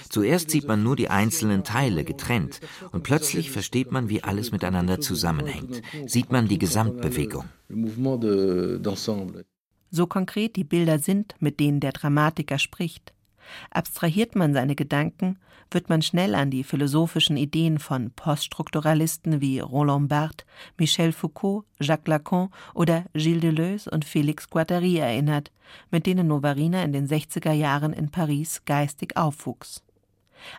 [0.10, 2.60] Zuerst sieht man nur die einzelnen Teile getrennt
[2.92, 7.46] und plötzlich versteht man, wie alles miteinander zusammenhängt, sieht man die Gesamtbewegung.
[9.90, 13.14] So konkret die Bilder sind, mit denen der Dramatiker spricht,
[13.70, 15.38] Abstrahiert man seine Gedanken,
[15.72, 20.46] wird man schnell an die philosophischen Ideen von Poststrukturalisten wie Roland Barthes,
[20.78, 25.52] Michel Foucault, Jacques Lacan oder Gilles Deleuze und Félix Guattari erinnert,
[25.90, 29.84] mit denen Novarina in den 60er Jahren in Paris geistig aufwuchs.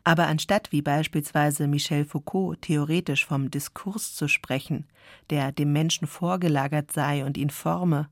[0.05, 4.87] Aber anstatt wie beispielsweise Michel Foucault theoretisch vom Diskurs zu sprechen,
[5.31, 8.09] der dem Menschen vorgelagert sei und ihn forme,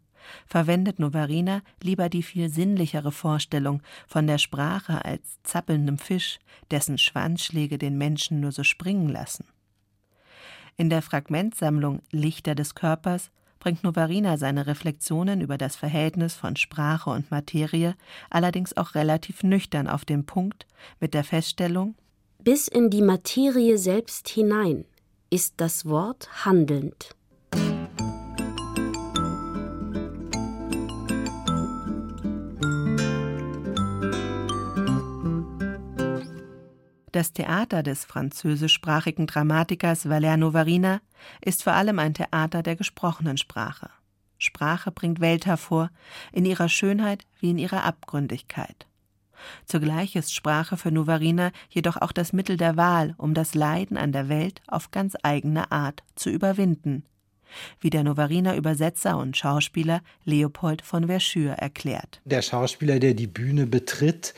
[0.46, 6.38] verwendet Novarina lieber die viel sinnlichere Vorstellung von der Sprache als zappelndem Fisch,
[6.70, 9.46] dessen Schwanzschläge den Menschen nur so springen lassen.
[10.76, 17.10] In der Fragmentsammlung Lichter des Körpers bringt Novarina seine Reflexionen über das Verhältnis von Sprache
[17.10, 17.94] und Materie
[18.30, 20.66] allerdings auch relativ nüchtern auf den Punkt
[20.98, 21.94] mit der Feststellung
[22.42, 24.86] Bis in die Materie selbst hinein
[25.28, 27.14] ist das Wort handelnd.
[37.12, 41.00] Das Theater des französischsprachigen Dramatikers Valère Novarina
[41.44, 43.90] ist vor allem ein Theater der gesprochenen Sprache.
[44.38, 45.90] Sprache bringt Welt hervor,
[46.32, 48.86] in ihrer Schönheit wie in ihrer Abgründigkeit.
[49.66, 54.12] Zugleich ist Sprache für Novarina jedoch auch das Mittel der Wahl, um das Leiden an
[54.12, 57.04] der Welt auf ganz eigene Art zu überwinden,
[57.80, 62.20] wie der Novariner Übersetzer und Schauspieler Leopold von Verschür erklärt.
[62.24, 64.34] Der Schauspieler, der die Bühne betritt,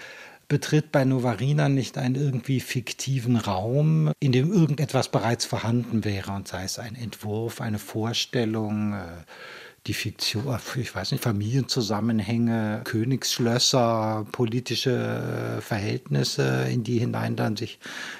[0.52, 6.46] betritt bei Novarina nicht einen irgendwie fiktiven Raum, in dem irgendetwas bereits vorhanden wäre, und
[6.46, 9.06] sei es ein Entwurf, eine Vorstellung, äh,
[9.86, 17.56] die Fiktion, äh, ich weiß nicht, Familienzusammenhänge, Königsschlösser, politische äh, Verhältnisse, in die hinein dann
[17.56, 17.78] sich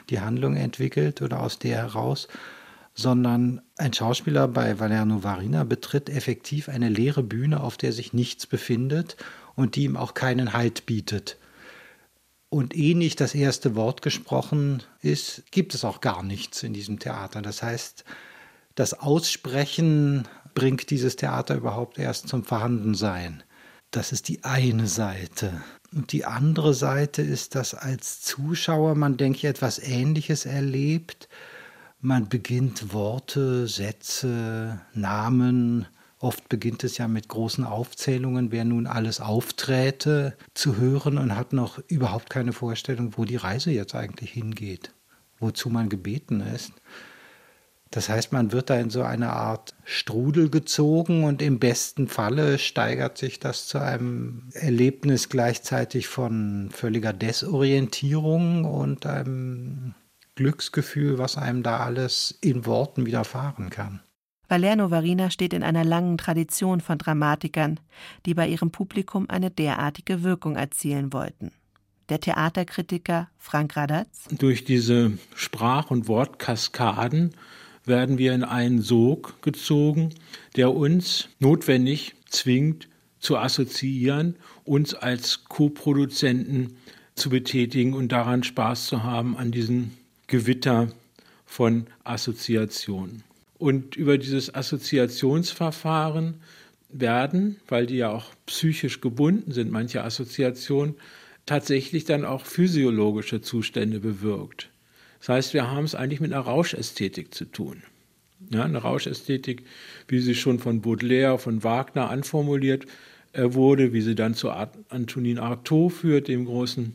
[0.08, 2.28] die Handlung entwickelt oder aus der heraus,
[2.94, 8.46] sondern ein Schauspieler bei Valerno Varina betritt effektiv eine leere Bühne, auf der sich nichts
[8.46, 9.18] befindet
[9.54, 11.36] und die ihm auch keinen Halt bietet
[12.52, 16.98] und eh nicht das erste Wort gesprochen ist, gibt es auch gar nichts in diesem
[16.98, 17.40] Theater.
[17.40, 18.04] Das heißt,
[18.74, 23.42] das Aussprechen bringt dieses Theater überhaupt erst zum Vorhandensein.
[23.90, 25.62] Das ist die eine Seite.
[25.94, 31.30] Und die andere Seite ist, dass als Zuschauer man, denke ich, etwas Ähnliches erlebt.
[32.02, 35.86] Man beginnt Worte, Sätze, Namen,
[36.22, 41.52] Oft beginnt es ja mit großen Aufzählungen, wer nun alles aufträte, zu hören und hat
[41.52, 44.92] noch überhaupt keine Vorstellung, wo die Reise jetzt eigentlich hingeht,
[45.40, 46.74] wozu man gebeten ist.
[47.90, 52.60] Das heißt, man wird da in so eine Art Strudel gezogen und im besten Falle
[52.60, 59.96] steigert sich das zu einem Erlebnis gleichzeitig von völliger Desorientierung und einem
[60.36, 64.02] Glücksgefühl, was einem da alles in Worten widerfahren kann.
[64.52, 67.80] Valerno Varina steht in einer langen Tradition von Dramatikern,
[68.26, 71.52] die bei ihrem Publikum eine derartige Wirkung erzielen wollten.
[72.10, 74.28] Der Theaterkritiker Frank Radatz.
[74.30, 77.30] Durch diese Sprach- und Wortkaskaden
[77.86, 80.10] werden wir in einen Sog gezogen,
[80.54, 86.76] der uns notwendig zwingt, zu assoziieren, uns als Co-Produzenten
[87.14, 89.92] zu betätigen und daran Spaß zu haben an diesem
[90.26, 90.88] Gewitter
[91.46, 93.24] von Assoziationen.
[93.62, 96.40] Und über dieses Assoziationsverfahren
[96.88, 100.96] werden, weil die ja auch psychisch gebunden sind, manche Assoziationen,
[101.46, 104.68] tatsächlich dann auch physiologische Zustände bewirkt.
[105.20, 107.84] Das heißt, wir haben es eigentlich mit einer Rauschästhetik zu tun.
[108.50, 109.62] Ja, eine Rauschästhetik,
[110.08, 112.86] wie sie schon von Baudelaire, von Wagner anformuliert
[113.32, 116.94] äh, wurde, wie sie dann zu Antonin Artaud führt, dem großen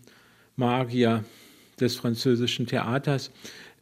[0.57, 1.23] Magier
[1.79, 3.31] des französischen Theaters,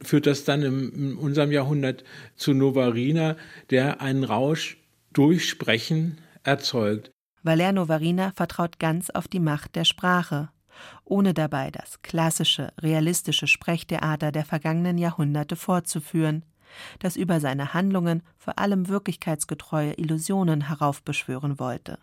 [0.02, 2.04] führt das dann im, in unserem Jahrhundert
[2.36, 3.36] zu Novarina,
[3.70, 4.78] der einen Rausch
[5.14, 7.12] durch Sprechen erzeugt.
[7.44, 10.50] Valer Novarina vertraut ganz auf die Macht der Sprache
[11.04, 16.44] ohne dabei das klassische, realistische Sprechtheater der vergangenen Jahrhunderte fortzuführen,
[17.00, 22.00] das über seine Handlungen vor allem wirklichkeitsgetreue Illusionen heraufbeschwören wollte.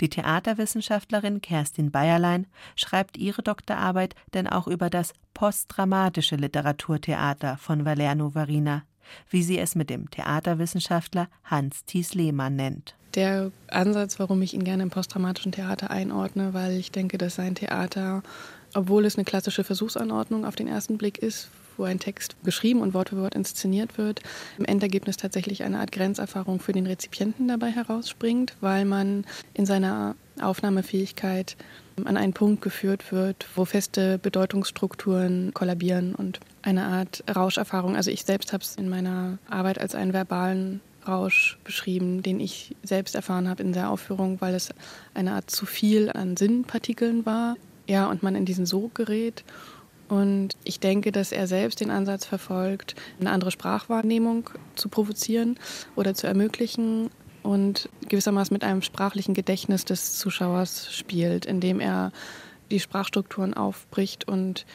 [0.00, 2.46] Die Theaterwissenschaftlerin Kerstin Bayerlein
[2.76, 8.82] schreibt ihre Doktorarbeit denn auch über das postdramatische Literaturtheater von Valerno Varina,
[9.30, 12.96] wie sie es mit dem Theaterwissenschaftler Hans Thies Lehmann nennt.
[13.14, 17.54] Der Ansatz, warum ich ihn gerne im posttraumatischen Theater einordne, weil ich denke, dass sein
[17.54, 18.22] Theater,
[18.74, 22.94] obwohl es eine klassische Versuchsanordnung auf den ersten Blick ist, wo ein Text geschrieben und
[22.94, 24.20] Wort für Wort inszeniert wird,
[24.58, 30.14] im Endergebnis tatsächlich eine Art Grenzerfahrung für den Rezipienten dabei herausspringt, weil man in seiner
[30.40, 31.56] Aufnahmefähigkeit
[32.04, 37.96] an einen Punkt geführt wird, wo feste Bedeutungsstrukturen kollabieren und eine Art Rauscherfahrung.
[37.96, 42.76] Also ich selbst habe es in meiner Arbeit als einen verbalen Rausch beschrieben, den ich
[42.82, 44.70] selbst erfahren habe in der Aufführung, weil es
[45.14, 47.56] eine Art zu viel an Sinnpartikeln war.
[47.86, 49.44] Ja, und man in diesen Sog gerät.
[50.08, 55.58] Und ich denke, dass er selbst den Ansatz verfolgt, eine andere Sprachwahrnehmung zu provozieren
[55.96, 57.10] oder zu ermöglichen
[57.42, 62.12] und gewissermaßen mit einem sprachlichen Gedächtnis des Zuschauers spielt, indem er
[62.70, 64.66] die Sprachstrukturen aufbricht und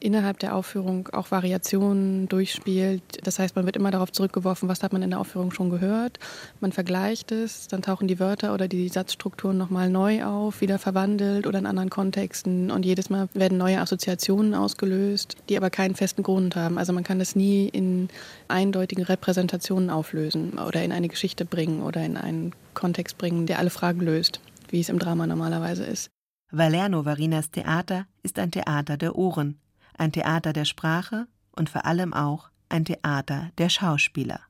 [0.00, 3.02] innerhalb der Aufführung auch Variationen durchspielt.
[3.22, 6.18] Das heißt, man wird immer darauf zurückgeworfen, was hat man in der Aufführung schon gehört.
[6.60, 11.46] Man vergleicht es, dann tauchen die Wörter oder die Satzstrukturen nochmal neu auf, wieder verwandelt
[11.46, 12.70] oder in anderen Kontexten.
[12.70, 16.78] Und jedes Mal werden neue Assoziationen ausgelöst, die aber keinen festen Grund haben.
[16.78, 18.08] Also man kann das nie in
[18.48, 23.70] eindeutigen Repräsentationen auflösen oder in eine Geschichte bringen oder in einen Kontext bringen, der alle
[23.70, 26.10] Fragen löst, wie es im Drama normalerweise ist.
[26.52, 29.58] Valerno Varinas Theater ist ein Theater der Ohren,
[29.98, 34.40] ein Theater der Sprache und vor allem auch ein Theater der Schauspieler.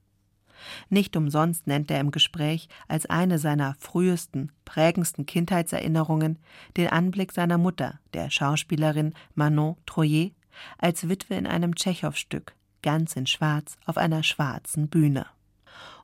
[0.89, 6.39] Nicht umsonst nennt er im Gespräch als eine seiner frühesten, prägendsten Kindheitserinnerungen
[6.77, 10.31] den Anblick seiner Mutter, der Schauspielerin Manon Troyer,
[10.79, 15.27] als Witwe in einem Tschechow-Stück, ganz in Schwarz auf einer schwarzen Bühne.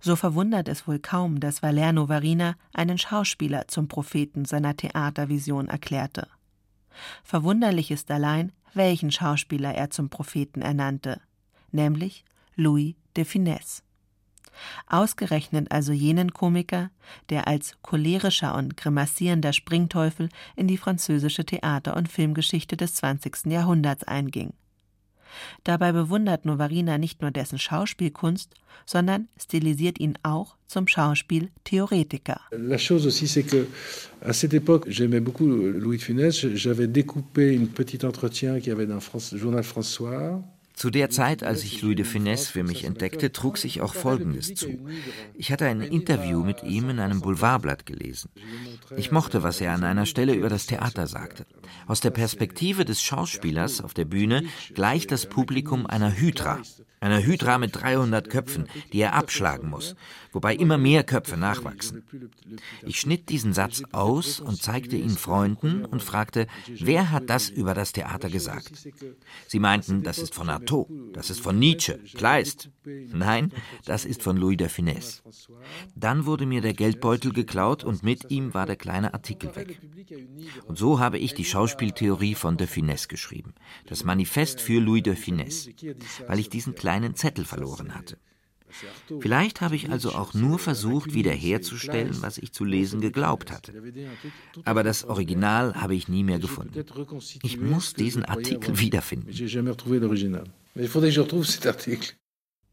[0.00, 6.28] So verwundert es wohl kaum, dass Valerno Varina einen Schauspieler zum Propheten seiner Theatervision erklärte.
[7.22, 11.20] Verwunderlich ist allein, welchen Schauspieler er zum Propheten ernannte,
[11.70, 12.24] nämlich
[12.56, 13.82] Louis de Finesse.
[14.86, 16.90] Ausgerechnet also jenen Komiker,
[17.30, 23.46] der als cholerischer und grimassierender Springteufel in die französische Theater- und Filmgeschichte des 20.
[23.46, 24.52] Jahrhunderts einging.
[25.64, 28.50] Dabei bewundert Novarina nicht nur dessen Schauspielkunst,
[28.86, 32.40] sondern stilisiert ihn auch zum Schauspieltheoretiker.
[32.52, 33.66] La chose aussi c'est que
[34.24, 38.72] à cette époque, j'aimais beaucoup Louis de Funès, j'avais découpé un petit entretien qu'il y
[38.72, 40.42] avait dans le journal François
[40.74, 44.54] zu der Zeit, als ich Louis de Finesse für mich entdeckte, trug sich auch Folgendes
[44.54, 44.86] zu.
[45.34, 48.30] Ich hatte ein Interview mit ihm in einem Boulevardblatt gelesen.
[48.96, 51.46] Ich mochte, was er an einer Stelle über das Theater sagte.
[51.86, 54.44] Aus der Perspektive des Schauspielers auf der Bühne
[54.74, 56.60] gleicht das Publikum einer Hydra.
[57.02, 59.96] Einer Hydra mit 300 Köpfen, die er abschlagen muss,
[60.32, 62.04] wobei immer mehr Köpfe nachwachsen.
[62.86, 67.74] Ich schnitt diesen Satz aus und zeigte ihn Freunden und fragte, wer hat das über
[67.74, 68.88] das Theater gesagt?
[69.48, 72.70] Sie meinten, das ist von Artaud, das ist von Nietzsche, Kleist.
[72.84, 73.52] Nein,
[73.84, 75.22] das ist von Louis de Finesse.
[75.96, 79.80] Dann wurde mir der Geldbeutel geklaut und mit ihm war der kleine Artikel weg.
[80.66, 83.54] Und so habe ich die Schauspieltheorie von de Finesse geschrieben,
[83.86, 85.70] das Manifest für Louis de Finesse,
[86.26, 88.18] weil ich diesen kleinen Zettel verloren hatte.
[89.20, 93.72] Vielleicht habe ich also auch nur versucht, wiederherzustellen, was ich zu lesen geglaubt hatte.
[94.64, 96.84] Aber das Original habe ich nie mehr gefunden.
[97.42, 99.30] Ich muss diesen Artikel wiederfinden.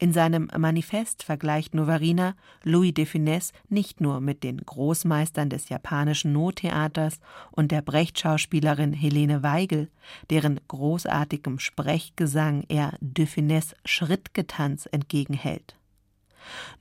[0.01, 6.31] In seinem Manifest vergleicht Novarina Louis de Funès nicht nur mit den Großmeistern des japanischen
[6.31, 7.19] Nottheaters
[7.51, 9.89] und der Brecht-Schauspielerin Helene Weigel,
[10.29, 15.75] deren großartigem Sprechgesang er de Funès Schrittgetanz entgegenhält.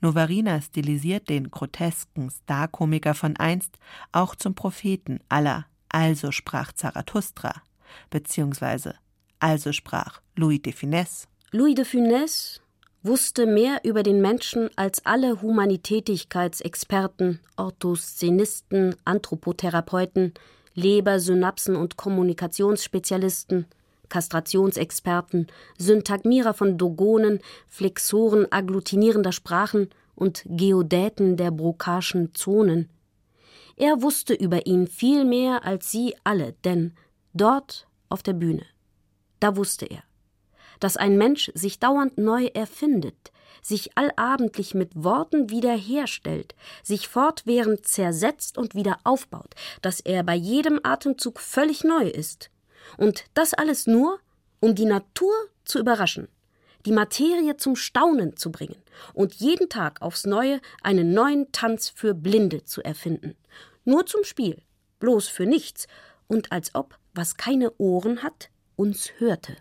[0.00, 3.78] Novarina stilisiert den grotesken Starkomiker von einst
[4.12, 7.62] auch zum Propheten aller Also sprach Zarathustra,
[8.10, 8.94] beziehungsweise
[9.40, 11.26] Also sprach Louis de Funès.
[11.50, 12.60] Louis de Funès
[13.02, 20.34] wusste mehr über den Menschen als alle Humanitätigkeitsexperten, Orthoszenisten, Anthropotherapeuten,
[20.74, 23.66] Lebersynapsen und Kommunikationsspezialisten,
[24.08, 32.88] Kastrationsexperten, Syntagmierer von Dogonen, Flexoren agglutinierender Sprachen und Geodäten der brokaschen Zonen.
[33.76, 36.94] Er wusste über ihn viel mehr als sie alle, denn
[37.32, 38.64] dort auf der Bühne,
[39.38, 40.02] da wusste er,
[40.80, 48.58] dass ein Mensch sich dauernd neu erfindet, sich allabendlich mit Worten wiederherstellt, sich fortwährend zersetzt
[48.58, 52.50] und wieder aufbaut, dass er bei jedem Atemzug völlig neu ist,
[52.96, 54.18] und das alles nur,
[54.60, 56.28] um die Natur zu überraschen,
[56.86, 62.14] die Materie zum Staunen zu bringen und jeden Tag aufs Neue einen neuen Tanz für
[62.14, 63.36] Blinde zu erfinden.
[63.84, 64.62] Nur zum Spiel,
[65.00, 65.86] bloß für nichts
[66.28, 69.56] und als ob, was keine Ohren hat, uns hörte.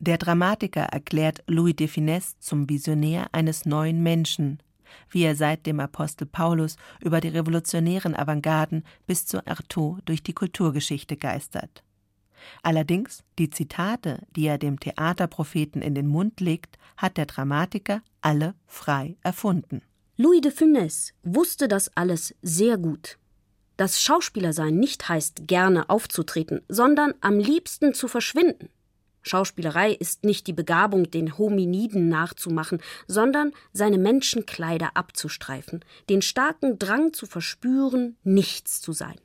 [0.00, 4.62] Der Dramatiker erklärt Louis de Finesse zum Visionär eines neuen Menschen,
[5.10, 10.34] wie er seit dem Apostel Paulus über die revolutionären Avantgarden bis zu Artaud durch die
[10.34, 11.82] Kulturgeschichte geistert.
[12.62, 18.54] Allerdings, die Zitate, die er dem Theaterpropheten in den Mund legt, hat der Dramatiker alle
[18.66, 19.82] frei erfunden.
[20.16, 23.18] Louis de Funès wusste das alles sehr gut.
[23.76, 28.68] Das Schauspielersein nicht heißt, gerne aufzutreten, sondern am liebsten zu verschwinden.
[29.22, 37.12] Schauspielerei ist nicht die Begabung, den Hominiden nachzumachen, sondern seine Menschenkleider abzustreifen, den starken Drang
[37.12, 39.16] zu verspüren, nichts zu sein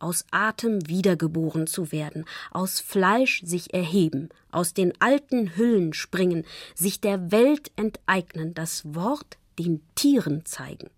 [0.00, 6.44] aus Atem wiedergeboren zu werden, aus Fleisch sich erheben, aus den alten Hüllen springen,
[6.74, 10.90] sich der Welt enteignen, das Wort den Tieren zeigen.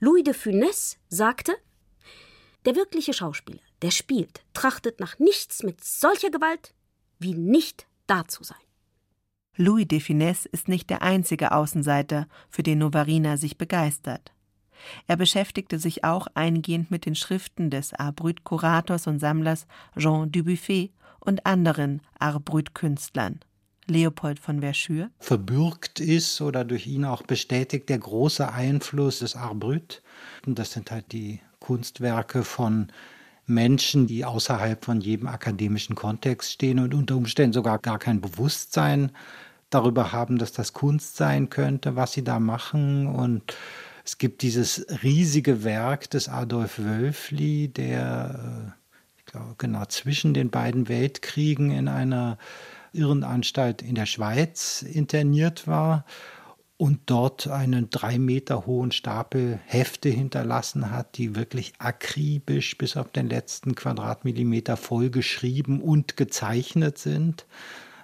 [0.00, 1.54] Louis de Funès sagte,
[2.64, 6.74] der wirkliche Schauspieler, der spielt, trachtet nach nichts mit solcher Gewalt,
[7.24, 8.58] wie nicht da zu sein.
[9.56, 14.32] Louis de Funès ist nicht der einzige Außenseiter, für den Novarina sich begeistert.
[15.06, 19.66] Er beschäftigte sich auch eingehend mit den Schriften des Art Brut-Kurators und Sammlers
[19.96, 23.40] Jean Dubuffet und anderen Art Brut-Künstlern.
[23.86, 25.10] Leopold von Verschür.
[25.18, 30.02] Verbürgt ist oder durch ihn auch bestätigt der große Einfluss des Art Brut.
[30.46, 32.88] Und das sind halt die Kunstwerke von
[33.46, 39.12] Menschen, die außerhalb von jedem akademischen Kontext stehen und unter Umständen sogar gar kein Bewusstsein
[39.70, 43.06] darüber haben, dass das Kunst sein könnte, was sie da machen.
[43.06, 43.56] Und
[44.04, 48.70] es gibt dieses riesige Werk des Adolf Wölfli, der, äh,
[49.18, 52.38] ich glaube, genau zwischen den beiden Weltkriegen in einer
[52.92, 56.04] Irrenanstalt in der Schweiz interniert war
[56.76, 63.10] und dort einen drei Meter hohen Stapel Hefte hinterlassen hat, die wirklich akribisch bis auf
[63.10, 67.46] den letzten Quadratmillimeter voll geschrieben und gezeichnet sind,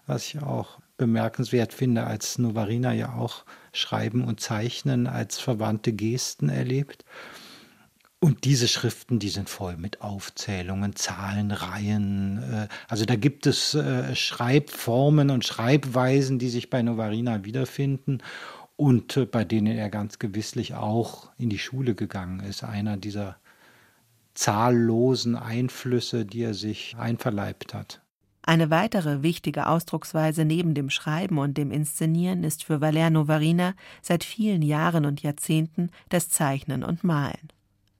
[0.07, 6.49] was ich auch bemerkenswert finde, als Novarina ja auch Schreiben und Zeichnen als verwandte Gesten
[6.49, 7.05] erlebt.
[8.23, 12.43] Und diese Schriften, die sind voll mit Aufzählungen, Zahlenreihen.
[12.43, 18.23] Äh, also da gibt es äh, Schreibformen und Schreibweisen, die sich bei Novarina wiederfinden
[18.81, 22.65] und äh, bei denen er ganz gewisslich auch in die Schule gegangen ist.
[22.65, 23.37] Einer dieser
[24.33, 28.01] zahllosen Einflüsse, die er sich einverleibt hat.
[28.41, 34.25] Eine weitere wichtige Ausdrucksweise neben dem Schreiben und dem Inszenieren ist für Valerno Varina seit
[34.25, 37.53] vielen Jahren und Jahrzehnten das Zeichnen und Malen.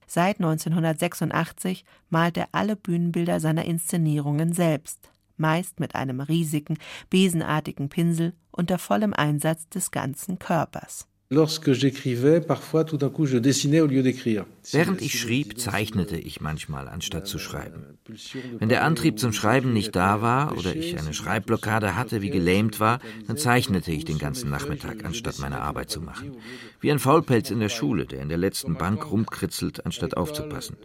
[0.07, 5.11] Seit 1986 malt er alle Bühnenbilder seiner Inszenierungen selbst.
[5.37, 6.77] Meist mit einem riesigen,
[7.09, 11.07] besenartigen Pinsel unter vollem Einsatz des ganzen Körpers.
[14.73, 17.85] Während ich schrieb, zeichnete ich manchmal, anstatt zu schreiben.
[18.59, 22.81] Wenn der Antrieb zum Schreiben nicht da war oder ich eine Schreibblockade hatte, wie gelähmt
[22.81, 26.35] war, dann zeichnete ich den ganzen Nachmittag, anstatt meine Arbeit zu machen.
[26.81, 30.75] Wie ein Faulpelz in der Schule, der in der letzten Bank rumkritzelt, anstatt aufzupassen.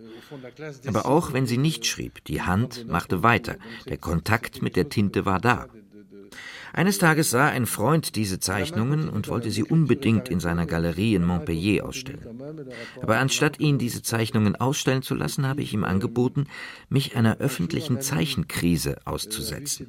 [0.86, 3.56] Aber auch wenn sie nicht schrieb, die Hand machte weiter,
[3.88, 5.66] der Kontakt mit der Tinte war da.
[6.76, 11.24] Eines Tages sah ein Freund diese Zeichnungen und wollte sie unbedingt in seiner Galerie in
[11.24, 12.20] Montpellier ausstellen.
[13.00, 16.48] Aber anstatt ihn diese Zeichnungen ausstellen zu lassen, habe ich ihm angeboten,
[16.90, 19.88] mich einer öffentlichen Zeichenkrise auszusetzen.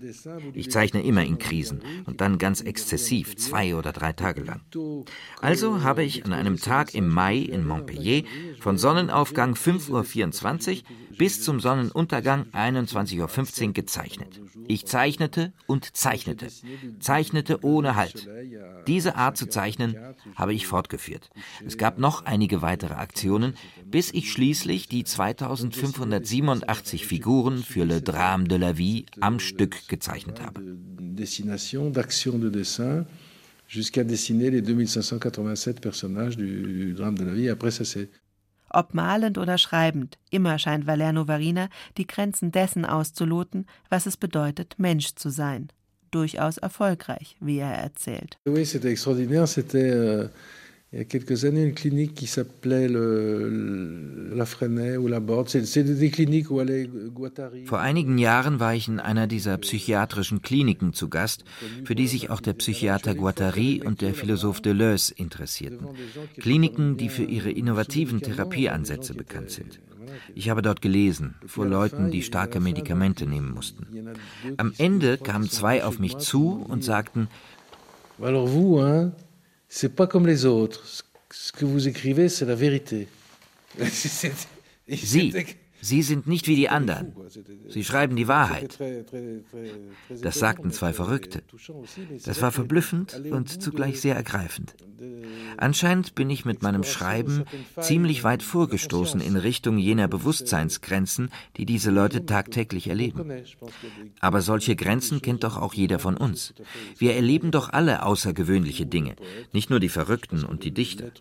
[0.53, 4.61] Ich zeichne immer in Krisen und dann ganz exzessiv, zwei oder drei Tage lang.
[5.41, 8.23] Also habe ich an einem Tag im Mai in Montpellier
[8.61, 10.83] von Sonnenaufgang 5.24 Uhr
[11.17, 14.41] bis zum Sonnenuntergang 21.15 Uhr gezeichnet.
[14.67, 16.47] Ich zeichnete und zeichnete,
[16.99, 18.27] zeichnete ohne Halt.
[18.87, 19.95] Diese Art zu zeichnen
[20.35, 21.29] habe ich fortgeführt.
[21.65, 23.55] Es gab noch einige weitere Aktionen,
[23.85, 30.41] bis ich schließlich die 2587 Figuren für Le Drame de la Vie am Stück gezeichnet
[30.41, 30.61] habe.
[33.67, 37.49] jusqu'à dessiner les 2587 personnages du, Drame de la Vie.
[37.49, 38.09] Après, ça s'est
[38.69, 44.75] ob malend oder schreibend, immer scheint Valerno Varina die Grenzen dessen auszuloten, was es bedeutet,
[44.77, 45.69] Mensch zu sein.
[46.11, 48.37] Durchaus erfolgreich, wie er erzählt.
[48.45, 49.45] Oui, c'était extraordinaire.
[49.45, 50.29] C'était euh,
[50.93, 55.49] il y a quelques années une clinique qui s'appelait la Freinet ou la Borde.
[55.49, 57.65] C'est des cliniques où allait Guattari.
[57.65, 61.43] Vor einigen Jahren war ich in einer dieser psychiatrischen Kliniken zu Gast,
[61.83, 65.87] für die sich auch der Psychiater Guattari und der Philosoph Deleuze interessierten.
[66.39, 69.81] Kliniken, die für ihre innovativen Therapieansätze bekannt sind.
[70.35, 73.87] Ich habe dort gelesen, vor Leuten, die starke Medikamente nehmen mussten.
[74.55, 77.27] Am Ende kamen zwei auf mich zu und sagten,
[78.19, 79.11] Alors vous, hein,
[79.69, 80.85] c'est pas comme les autres.
[81.31, 83.07] Ce que vous écrivez, c'est la vérité.
[85.87, 87.13] Sie sind nicht wie die anderen.
[87.69, 88.77] Sie schreiben die Wahrheit.
[90.21, 91.43] Das sagten zwei Verrückte.
[92.25, 94.75] Das war verblüffend und zugleich sehr ergreifend.
[95.55, 97.45] Anscheinend bin ich mit meinem Schreiben
[97.79, 103.31] ziemlich weit vorgestoßen in Richtung jener Bewusstseinsgrenzen, die diese Leute tagtäglich erleben.
[104.19, 106.53] Aber solche Grenzen kennt doch auch jeder von uns.
[106.97, 109.15] Wir erleben doch alle außergewöhnliche Dinge,
[109.53, 111.11] nicht nur die Verrückten und die Dichter.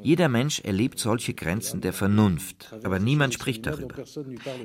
[0.00, 3.96] Jeder Mensch erlebt solche Grenzen der Vernunft, aber niemand spricht darüber.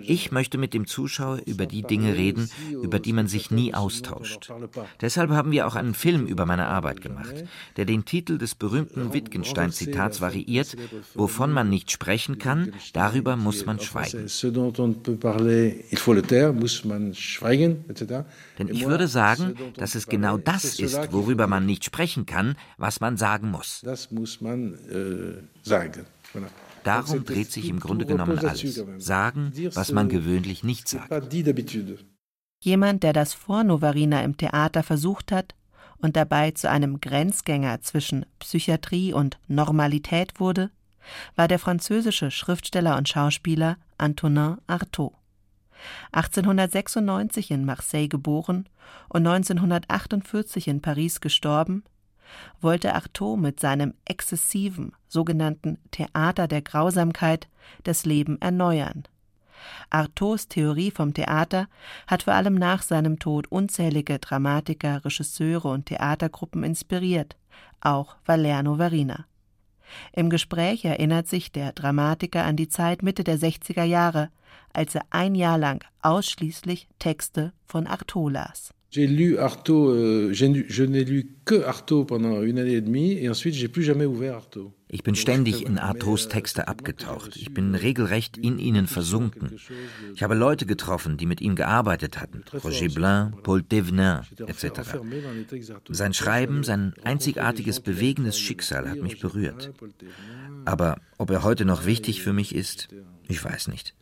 [0.01, 4.51] Ich möchte mit dem Zuschauer über die Dinge reden, über die man sich nie austauscht.
[5.01, 7.45] Deshalb haben wir auch einen Film über meine Arbeit gemacht,
[7.77, 10.75] der den Titel des berühmten Wittgenstein-Zitats variiert,
[11.13, 14.27] wovon man nicht sprechen kann, darüber muss man schweigen.
[18.59, 22.99] Denn ich würde sagen, dass es genau das ist, worüber man nicht sprechen kann, was
[22.99, 23.81] man sagen muss.
[23.83, 26.05] Das muss man äh, sagen.
[26.88, 28.81] Darum dreht sich im Grunde genommen alles.
[28.97, 31.11] Sagen, was man gewöhnlich nicht sagt.
[32.63, 35.53] Jemand, der das vor Novarina im Theater versucht hat
[35.97, 40.71] und dabei zu einem Grenzgänger zwischen Psychiatrie und Normalität wurde,
[41.35, 45.13] war der französische Schriftsteller und Schauspieler Antonin Artaud.
[46.13, 48.69] 1896 in Marseille geboren
[49.09, 51.83] und 1948 in Paris gestorben,
[52.61, 57.47] wollte Artaud mit seinem exzessiven, sogenannten Theater der Grausamkeit
[57.84, 59.03] das Leben erneuern.
[59.89, 61.67] Artauds Theorie vom Theater
[62.05, 67.36] hat vor allem nach seinem Tod unzählige Dramatiker, Regisseure und Theatergruppen inspiriert,
[67.82, 69.25] auch Valerno Varina.
[70.11, 74.30] Im Gespräch erinnert sich der Dramatiker an die Zeit Mitte der 60er Jahre,
[74.73, 78.73] als er ein Jahr lang ausschließlich Texte von Artaud las.
[78.89, 83.29] J'ai lu Artaud, euh, je n'ai lu que Artaud pendant une année et demie et
[83.29, 84.71] ensuite j'ai plus jamais ouvert Artaud.
[84.89, 87.35] Ich bin ständig in Artauds Texte abgetaucht.
[87.35, 89.59] Ich bin regelrecht in ihnen versunken.
[90.15, 92.45] Ich habe Leute getroffen, die mit ihm gearbeitet hatten.
[92.63, 94.97] Roger Blin, Paul Thévenin etc.
[95.89, 99.73] Sein Schreiben, sein einzigartiges, bewegendes Schicksal hat mich berührt.
[100.63, 102.88] Aber ob er heute noch wichtig für mich ist,
[103.27, 103.96] ich weiß nicht.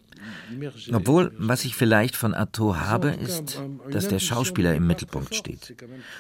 [0.92, 5.76] Obwohl, was ich vielleicht von Artaud habe, ist, dass der Schauspieler im Mittelpunkt steht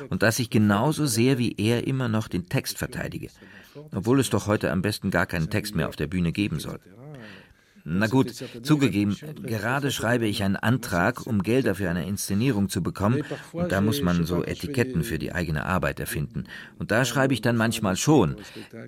[0.09, 3.29] und dass ich genauso sehr wie er immer noch den Text verteidige,
[3.91, 6.79] obwohl es doch heute am besten gar keinen Text mehr auf der Bühne geben soll.
[7.87, 8.33] Na gut,
[8.63, 13.79] zugegeben, gerade schreibe ich einen Antrag, um Gelder für eine Inszenierung zu bekommen, und da
[13.79, 16.45] muss man so Etiketten für die eigene Arbeit erfinden.
[16.79, 18.37] Und da schreibe ich dann manchmal schon,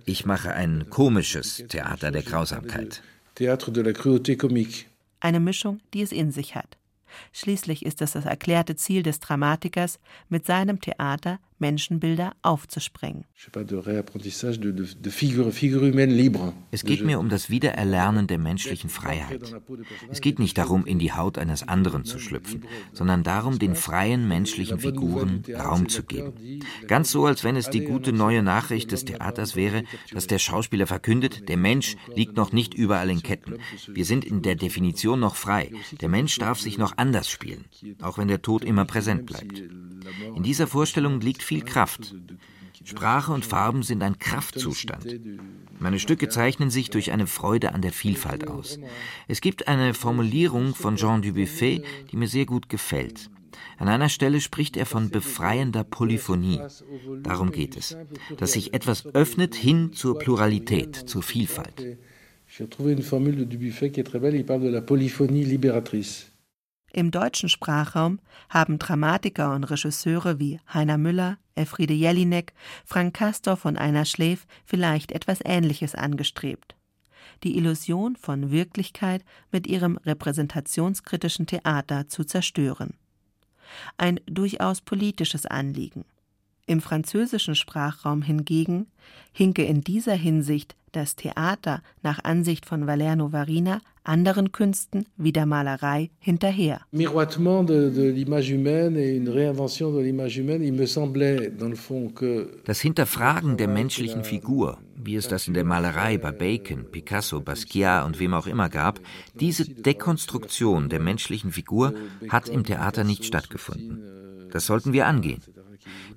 [0.05, 3.03] ich mache ein komisches Theater der Grausamkeit.
[3.35, 4.87] Théâtre de la cruauté comique
[5.19, 6.77] eine Mischung, die es in sich hat.
[7.31, 9.99] Schließlich ist es das erklärte Ziel des Dramatikers,
[10.29, 13.25] mit seinem Theater Menschenbilder aufzusprengen.
[16.71, 19.55] Es geht mir um das Wiedererlernen der menschlichen Freiheit.
[20.09, 24.27] Es geht nicht darum, in die Haut eines anderen zu schlüpfen, sondern darum, den freien
[24.27, 26.61] menschlichen Figuren Raum zu geben.
[26.87, 30.87] Ganz so, als wenn es die gute neue Nachricht des Theaters wäre, dass der Schauspieler
[30.87, 33.57] verkündet, der Mensch liegt noch nicht überall in Ketten.
[33.87, 35.71] Wir sind in der Definition noch frei.
[36.01, 37.65] Der Mensch darf sich noch anders spielen,
[38.01, 39.63] auch wenn der Tod immer präsent bleibt.
[40.35, 42.13] In dieser Vorstellung liegt viel Kraft.
[42.83, 45.19] Sprache und Farben sind ein Kraftzustand.
[45.79, 48.79] Meine Stücke zeichnen sich durch eine Freude an der Vielfalt aus.
[49.27, 53.29] Es gibt eine Formulierung von Jean Dubuffet, die mir sehr gut gefällt.
[53.77, 56.59] An einer Stelle spricht er von befreiender Polyphonie.
[57.23, 57.95] Darum geht es,
[58.37, 61.97] dass sich etwas öffnet hin zur Pluralität, zur Vielfalt.
[62.49, 65.43] J'ai trouvé une formule de Dubuffet qui est très belle, il parle de la polyphonie
[65.43, 66.31] libératrice.
[66.93, 68.19] Im deutschen Sprachraum
[68.49, 72.53] haben Dramatiker und Regisseure wie Heiner Müller, Elfriede Jelinek,
[72.85, 76.75] Frank Castorf und Einer Schläf vielleicht etwas Ähnliches angestrebt.
[77.43, 82.93] Die Illusion von Wirklichkeit mit ihrem repräsentationskritischen Theater zu zerstören.
[83.97, 86.05] Ein durchaus politisches Anliegen.
[86.65, 88.87] Im französischen Sprachraum hingegen
[89.31, 95.45] hinke in dieser Hinsicht das Theater nach Ansicht von Valerno Varina anderen Künsten wie der
[95.45, 96.81] Malerei hinterher.
[102.65, 108.05] Das Hinterfragen der menschlichen Figur, wie es das in der Malerei bei Bacon, Picasso, Basquiat
[108.05, 108.99] und wem auch immer gab,
[109.35, 111.93] diese Dekonstruktion der menschlichen Figur
[112.29, 114.49] hat im Theater nicht stattgefunden.
[114.51, 115.41] Das sollten wir angehen.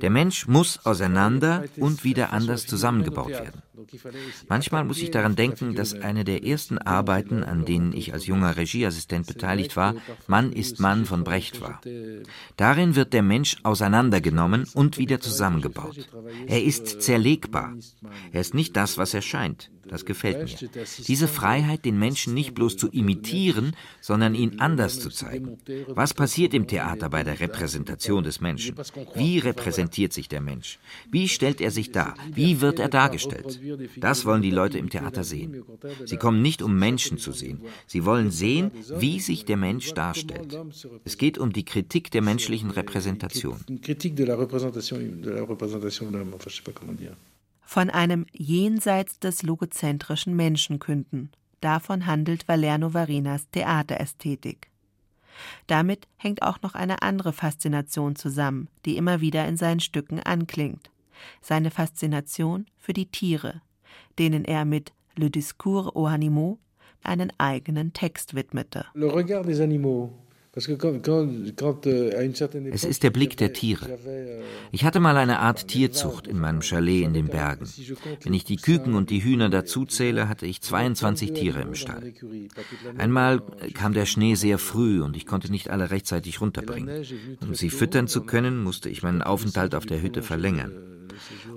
[0.01, 3.62] Der Mensch muss auseinander und wieder anders zusammengebaut werden.
[4.48, 8.56] Manchmal muss ich daran denken, dass eine der ersten Arbeiten, an denen ich als junger
[8.56, 9.94] Regieassistent beteiligt war,
[10.26, 11.80] Mann ist Mann von Brecht war.
[12.56, 16.08] Darin wird der Mensch auseinandergenommen und wieder zusammengebaut.
[16.46, 17.74] Er ist zerlegbar.
[18.32, 19.70] Er ist nicht das, was er scheint.
[19.91, 20.70] Das gefällt mir.
[21.09, 25.59] Diese Freiheit, den Menschen nicht bloß zu imitieren, sondern ihn anders zu zeigen.
[25.88, 28.76] Was passiert im Theater bei der Repräsentation des Menschen?
[29.16, 30.78] Wie repräsentiert sich der Mensch?
[31.11, 32.14] Wie stellt er sich dar?
[32.32, 33.61] Wie wird er dargestellt?
[33.97, 35.64] Das wollen die Leute im Theater sehen.
[36.05, 37.61] Sie kommen nicht, um Menschen zu sehen.
[37.88, 40.57] Sie wollen sehen, wie sich der Mensch darstellt.
[41.05, 43.59] Es geht um die Kritik der menschlichen Repräsentation.
[47.72, 51.30] Von einem jenseits des logozentrischen Menschen künden.
[51.60, 54.72] Davon handelt Valerno Varinas Theaterästhetik.
[55.68, 60.90] Damit hängt auch noch eine andere Faszination zusammen, die immer wieder in seinen Stücken anklingt.
[61.42, 63.62] Seine Faszination für die Tiere,
[64.18, 66.58] denen er mit Le Discours aux Animaux
[67.04, 68.86] einen eigenen Text widmete.
[68.94, 70.10] Le regard des animaux
[72.72, 73.86] es ist der Blick der Tiere.
[74.06, 74.42] Euh,
[74.72, 77.68] ich hatte mal eine Art Tierzucht in meinem Chalet in den Bergen.
[78.22, 82.12] Wenn ich die Küken und die Hühner dazuzähle, hatte ich 22 Tiere im Stall.
[82.98, 83.42] Einmal
[83.74, 87.04] kam der Schnee sehr früh und ich konnte nicht alle rechtzeitig runterbringen.
[87.40, 90.72] Um sie füttern zu können, musste ich meinen Aufenthalt auf der Hütte verlängern.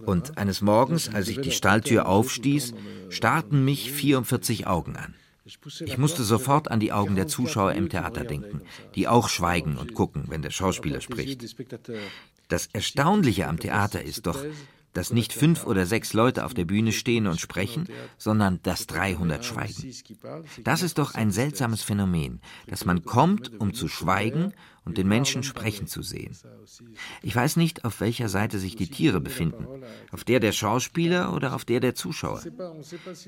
[0.05, 2.73] Und eines Morgens, als ich die Stalltür aufstieß,
[3.09, 5.15] starrten mich 44 Augen an.
[5.45, 8.61] Ich musste sofort an die Augen der Zuschauer im Theater denken,
[8.95, 11.43] die auch schweigen und gucken, wenn der Schauspieler spricht.
[12.47, 14.43] Das Erstaunliche am Theater ist doch,
[14.93, 17.87] dass nicht fünf oder sechs Leute auf der Bühne stehen und sprechen,
[18.17, 19.91] sondern dass 300 schweigen.
[20.63, 24.53] Das ist doch ein seltsames Phänomen, dass man kommt, um zu schweigen
[24.85, 26.35] und den Menschen sprechen zu sehen.
[27.21, 29.67] Ich weiß nicht, auf welcher Seite sich die Tiere befinden,
[30.11, 32.43] auf der der Schauspieler oder auf der der Zuschauer.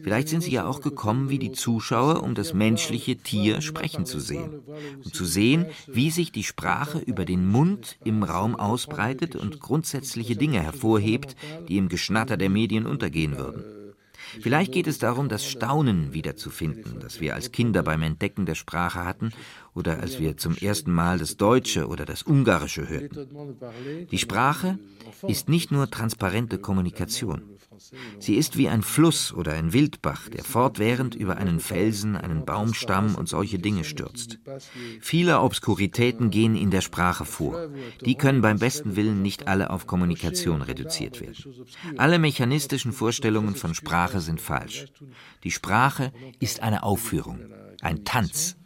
[0.03, 4.19] Vielleicht sind sie ja auch gekommen wie die Zuschauer, um das menschliche Tier sprechen zu
[4.19, 4.61] sehen,
[5.03, 10.35] um zu sehen, wie sich die Sprache über den Mund im Raum ausbreitet und grundsätzliche
[10.35, 11.35] Dinge hervorhebt,
[11.67, 13.84] die im Geschnatter der Medien untergehen würden.
[14.39, 19.03] Vielleicht geht es darum, das Staunen wiederzufinden, das wir als Kinder beim Entdecken der Sprache
[19.05, 19.31] hatten
[19.73, 23.27] oder als wir zum ersten Mal das Deutsche oder das Ungarische hörten.
[24.11, 24.79] Die Sprache
[25.27, 27.54] ist nicht nur transparente Kommunikation.
[28.19, 33.15] Sie ist wie ein Fluss oder ein Wildbach, der fortwährend über einen Felsen, einen Baumstamm
[33.15, 34.39] und solche Dinge stürzt.
[35.01, 37.69] Viele Obskuritäten gehen in der Sprache vor.
[38.05, 41.65] Die können beim besten Willen nicht alle auf Kommunikation reduziert werden.
[41.97, 44.85] Alle mechanistischen Vorstellungen von Sprache sind falsch.
[45.43, 47.39] Die Sprache ist eine Aufführung,
[47.81, 48.57] ein Tanz.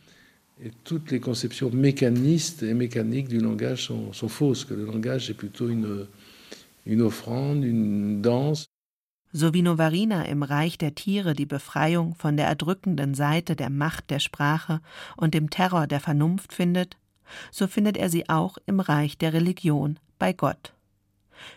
[0.62, 4.86] Et toutes les conceptions mécanistes et mécaniques du langage sont, sont fausses, que le
[6.86, 8.68] une offrande, une danse.
[9.32, 14.10] So wie Novarina im Reich der Tiere die Befreiung von der erdrückenden Seite der Macht
[14.10, 14.82] der Sprache
[15.18, 16.98] und dem Terror der Vernunft findet,
[17.52, 20.74] so findet er sie auch im Reich der Religion bei Gott.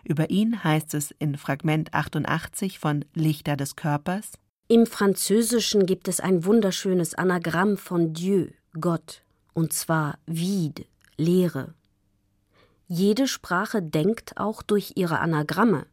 [0.04, 4.32] Über ihn heißt es in Fragment 88 von Lichter des Körpers
[4.68, 8.48] Im Französischen gibt es ein wunderschönes Anagramm von Dieu,
[8.78, 9.22] Gott,
[9.54, 10.84] und zwar vide,
[11.16, 11.74] Leere.
[12.86, 15.86] Jede Sprache denkt auch durch ihre Anagramme.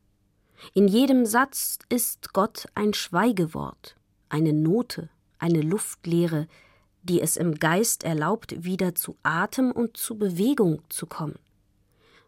[0.73, 3.95] In jedem Satz ist Gott ein Schweigewort,
[4.29, 6.47] eine Note, eine Luftleere,
[7.03, 11.39] die es im Geist erlaubt, wieder zu Atem und zu Bewegung zu kommen.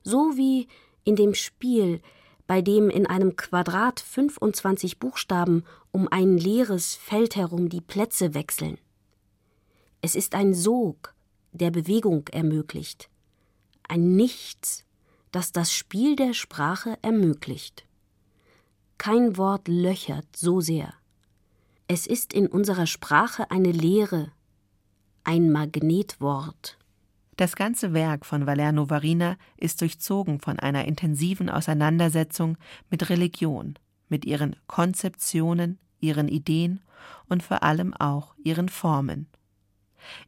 [0.03, 0.67] So wie
[1.03, 2.01] in dem Spiel,
[2.47, 8.77] bei dem in einem Quadrat 25 Buchstaben um ein leeres Feld herum die Plätze wechseln.
[10.01, 11.13] Es ist ein Sog,
[11.51, 13.09] der Bewegung ermöglicht,
[13.87, 14.85] ein Nichts,
[15.31, 17.85] das das Spiel der Sprache ermöglicht.
[19.01, 20.93] Kein Wort löchert so sehr.
[21.87, 24.31] Es ist in unserer Sprache eine Leere,
[25.23, 26.77] ein Magnetwort.
[27.35, 32.59] Das ganze Werk von Valerno Varina ist durchzogen von einer intensiven Auseinandersetzung
[32.91, 33.73] mit Religion,
[34.07, 36.79] mit ihren Konzeptionen, ihren Ideen
[37.27, 39.25] und vor allem auch ihren Formen.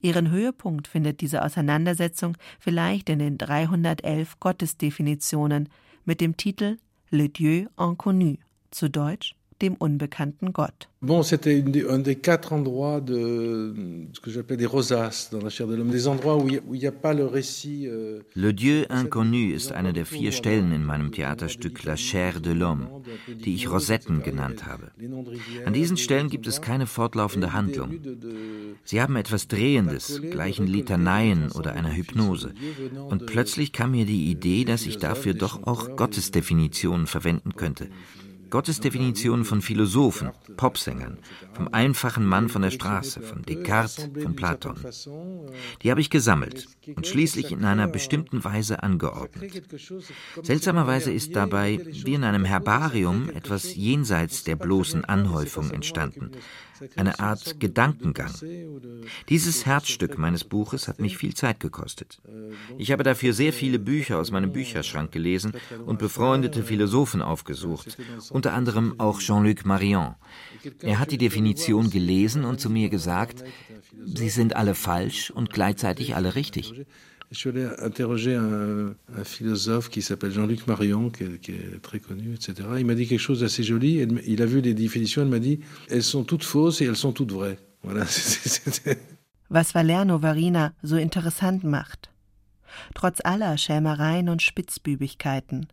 [0.02, 5.70] Ihren Höhepunkt findet diese Auseinandersetzung vielleicht in den 311 Gottesdefinitionen
[6.06, 6.80] mit dem Titel
[7.12, 8.38] Le Dieu inconnu,
[8.74, 10.90] zu Deutsch dem unbekannten Gott.
[11.02, 13.74] Bon, c'était un des quatre endroits de
[14.14, 16.88] ce que j'appelle des rosaces dans la chair de l'homme, des endroits où il n'y
[16.88, 17.88] a pas le récit.
[17.88, 22.52] Euh, le Dieu inconnu ist eine der vier Stellen in meinem Theaterstück La chair de
[22.52, 22.88] l'homme,
[23.28, 24.92] die ich Rosetten genannt habe.
[25.66, 28.00] An diesen Stellen gibt es keine fortlaufende Handlung.
[28.86, 32.54] Sie haben etwas Drehendes, gleichen Litaneien oder einer Hypnose.
[33.10, 37.90] Und plötzlich kam mir die Idee, dass ich dafür doch auch Gottesdefinitionen verwenden könnte.
[38.54, 41.18] Gottes Definition von Philosophen, Popsängern,
[41.54, 44.76] vom einfachen Mann von der Straße, von Descartes, von Platon.
[45.82, 49.64] Die habe ich gesammelt und schließlich in einer bestimmten Weise angeordnet.
[50.44, 56.30] Seltsamerweise ist dabei, wie in einem Herbarium, etwas jenseits der bloßen Anhäufung entstanden
[56.96, 58.34] eine Art Gedankengang.
[59.30, 62.22] Dieses Herzstück meines Buches hat mich viel Zeit gekostet.
[62.78, 65.54] Ich habe dafür sehr viele Bücher aus meinem Bücherschrank gelesen
[65.86, 67.98] und befreundete Philosophen aufgesucht,
[68.30, 70.16] unter anderem auch Jean-Luc Marion.
[70.82, 73.44] Er hat die Definition gelesen und zu mir gesagt,
[74.06, 76.86] sie sind alle falsch und gleichzeitig alle richtig.
[77.34, 81.82] Je suis allé interroger un, un philosophe qui s'appelle Jean-Luc Marion, qui est, qui est,
[81.82, 82.54] très connu, etc.
[82.78, 84.06] Il m'a dit quelque chose d'assez joli.
[84.28, 85.60] Il a vu les définitions, il m'a dit
[85.90, 87.58] elles sont toutes fausses et elles sont toutes vraies.
[87.82, 88.06] Voilà.
[89.50, 92.12] Was Valerno Varina so interessant macht.
[92.94, 95.66] Trotz aller Schelmereien und Spitzbübigkeiten,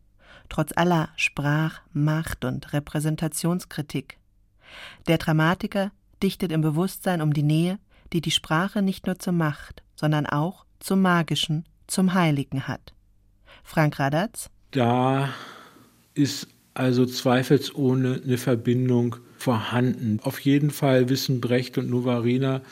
[0.48, 4.18] trotz aller Sprach-, Macht- und Repräsentationskritik.
[5.08, 5.92] Der Dramatiker
[6.22, 7.78] dichtet im Bewusstsein um die Nähe,
[8.14, 12.92] die die Sprache nicht nur zur Macht, sondern auch zum Magischen, zum Heiligen hat.
[13.62, 14.50] Frank Radatz?
[14.72, 15.28] Da
[16.14, 20.20] ist also zweifelsohne eine Verbindung vorhanden.
[20.22, 22.62] Auf jeden Fall wissen Brecht und Novarina,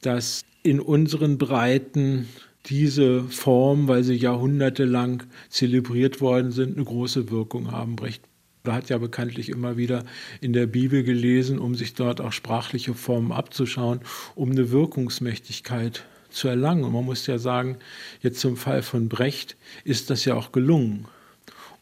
[0.00, 2.28] dass in unseren Breiten
[2.66, 7.96] diese Form, weil sie jahrhundertelang zelebriert worden sind, eine große Wirkung haben.
[7.96, 8.22] Brecht
[8.66, 10.04] hat ja bekanntlich immer wieder
[10.40, 14.00] in der Bibel gelesen, um sich dort auch sprachliche Formen abzuschauen,
[14.34, 16.84] um eine Wirkungsmächtigkeit zu erlangen.
[16.84, 17.78] Und man muss ja sagen,
[18.20, 21.06] jetzt zum Fall von Brecht ist das ja auch gelungen.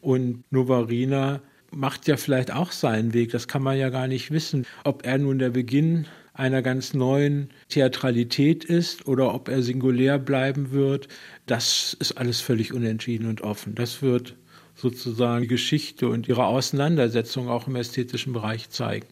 [0.01, 1.41] Und Novarina
[1.71, 5.17] macht ja vielleicht auch seinen Weg, das kann man ja gar nicht wissen, ob er
[5.17, 11.07] nun der Beginn einer ganz neuen Theatralität ist oder ob er singulär bleiben wird,
[11.47, 13.73] das ist alles völlig unentschieden und offen.
[13.73, 14.35] Das wird
[14.75, 19.07] sozusagen die Geschichte und ihre Auseinandersetzung auch im ästhetischen Bereich zeigen.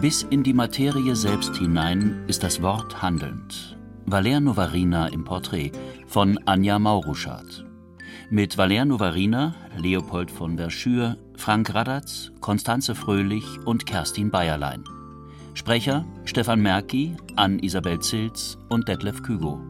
[0.00, 3.76] Bis in die Materie selbst hinein ist das Wort handelnd.
[4.06, 5.72] Valer Novarina im Porträt
[6.06, 7.64] von Anja Mauruschardt.
[8.30, 14.84] Mit Valer Novarina, Leopold von Verschür, Frank Radatz, Konstanze Fröhlich und Kerstin Bayerlein.
[15.54, 19.60] Sprecher Stefan Merki, Ann-Isabel Zilz und Detlef Kügo.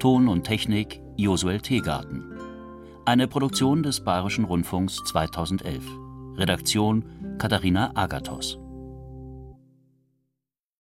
[0.00, 2.24] Ton und Technik Josuel Teegarten.
[3.04, 5.84] Eine Produktion des Bayerischen Rundfunks 2011.
[6.36, 7.04] Redaktion
[7.38, 8.58] Katharina Agathos.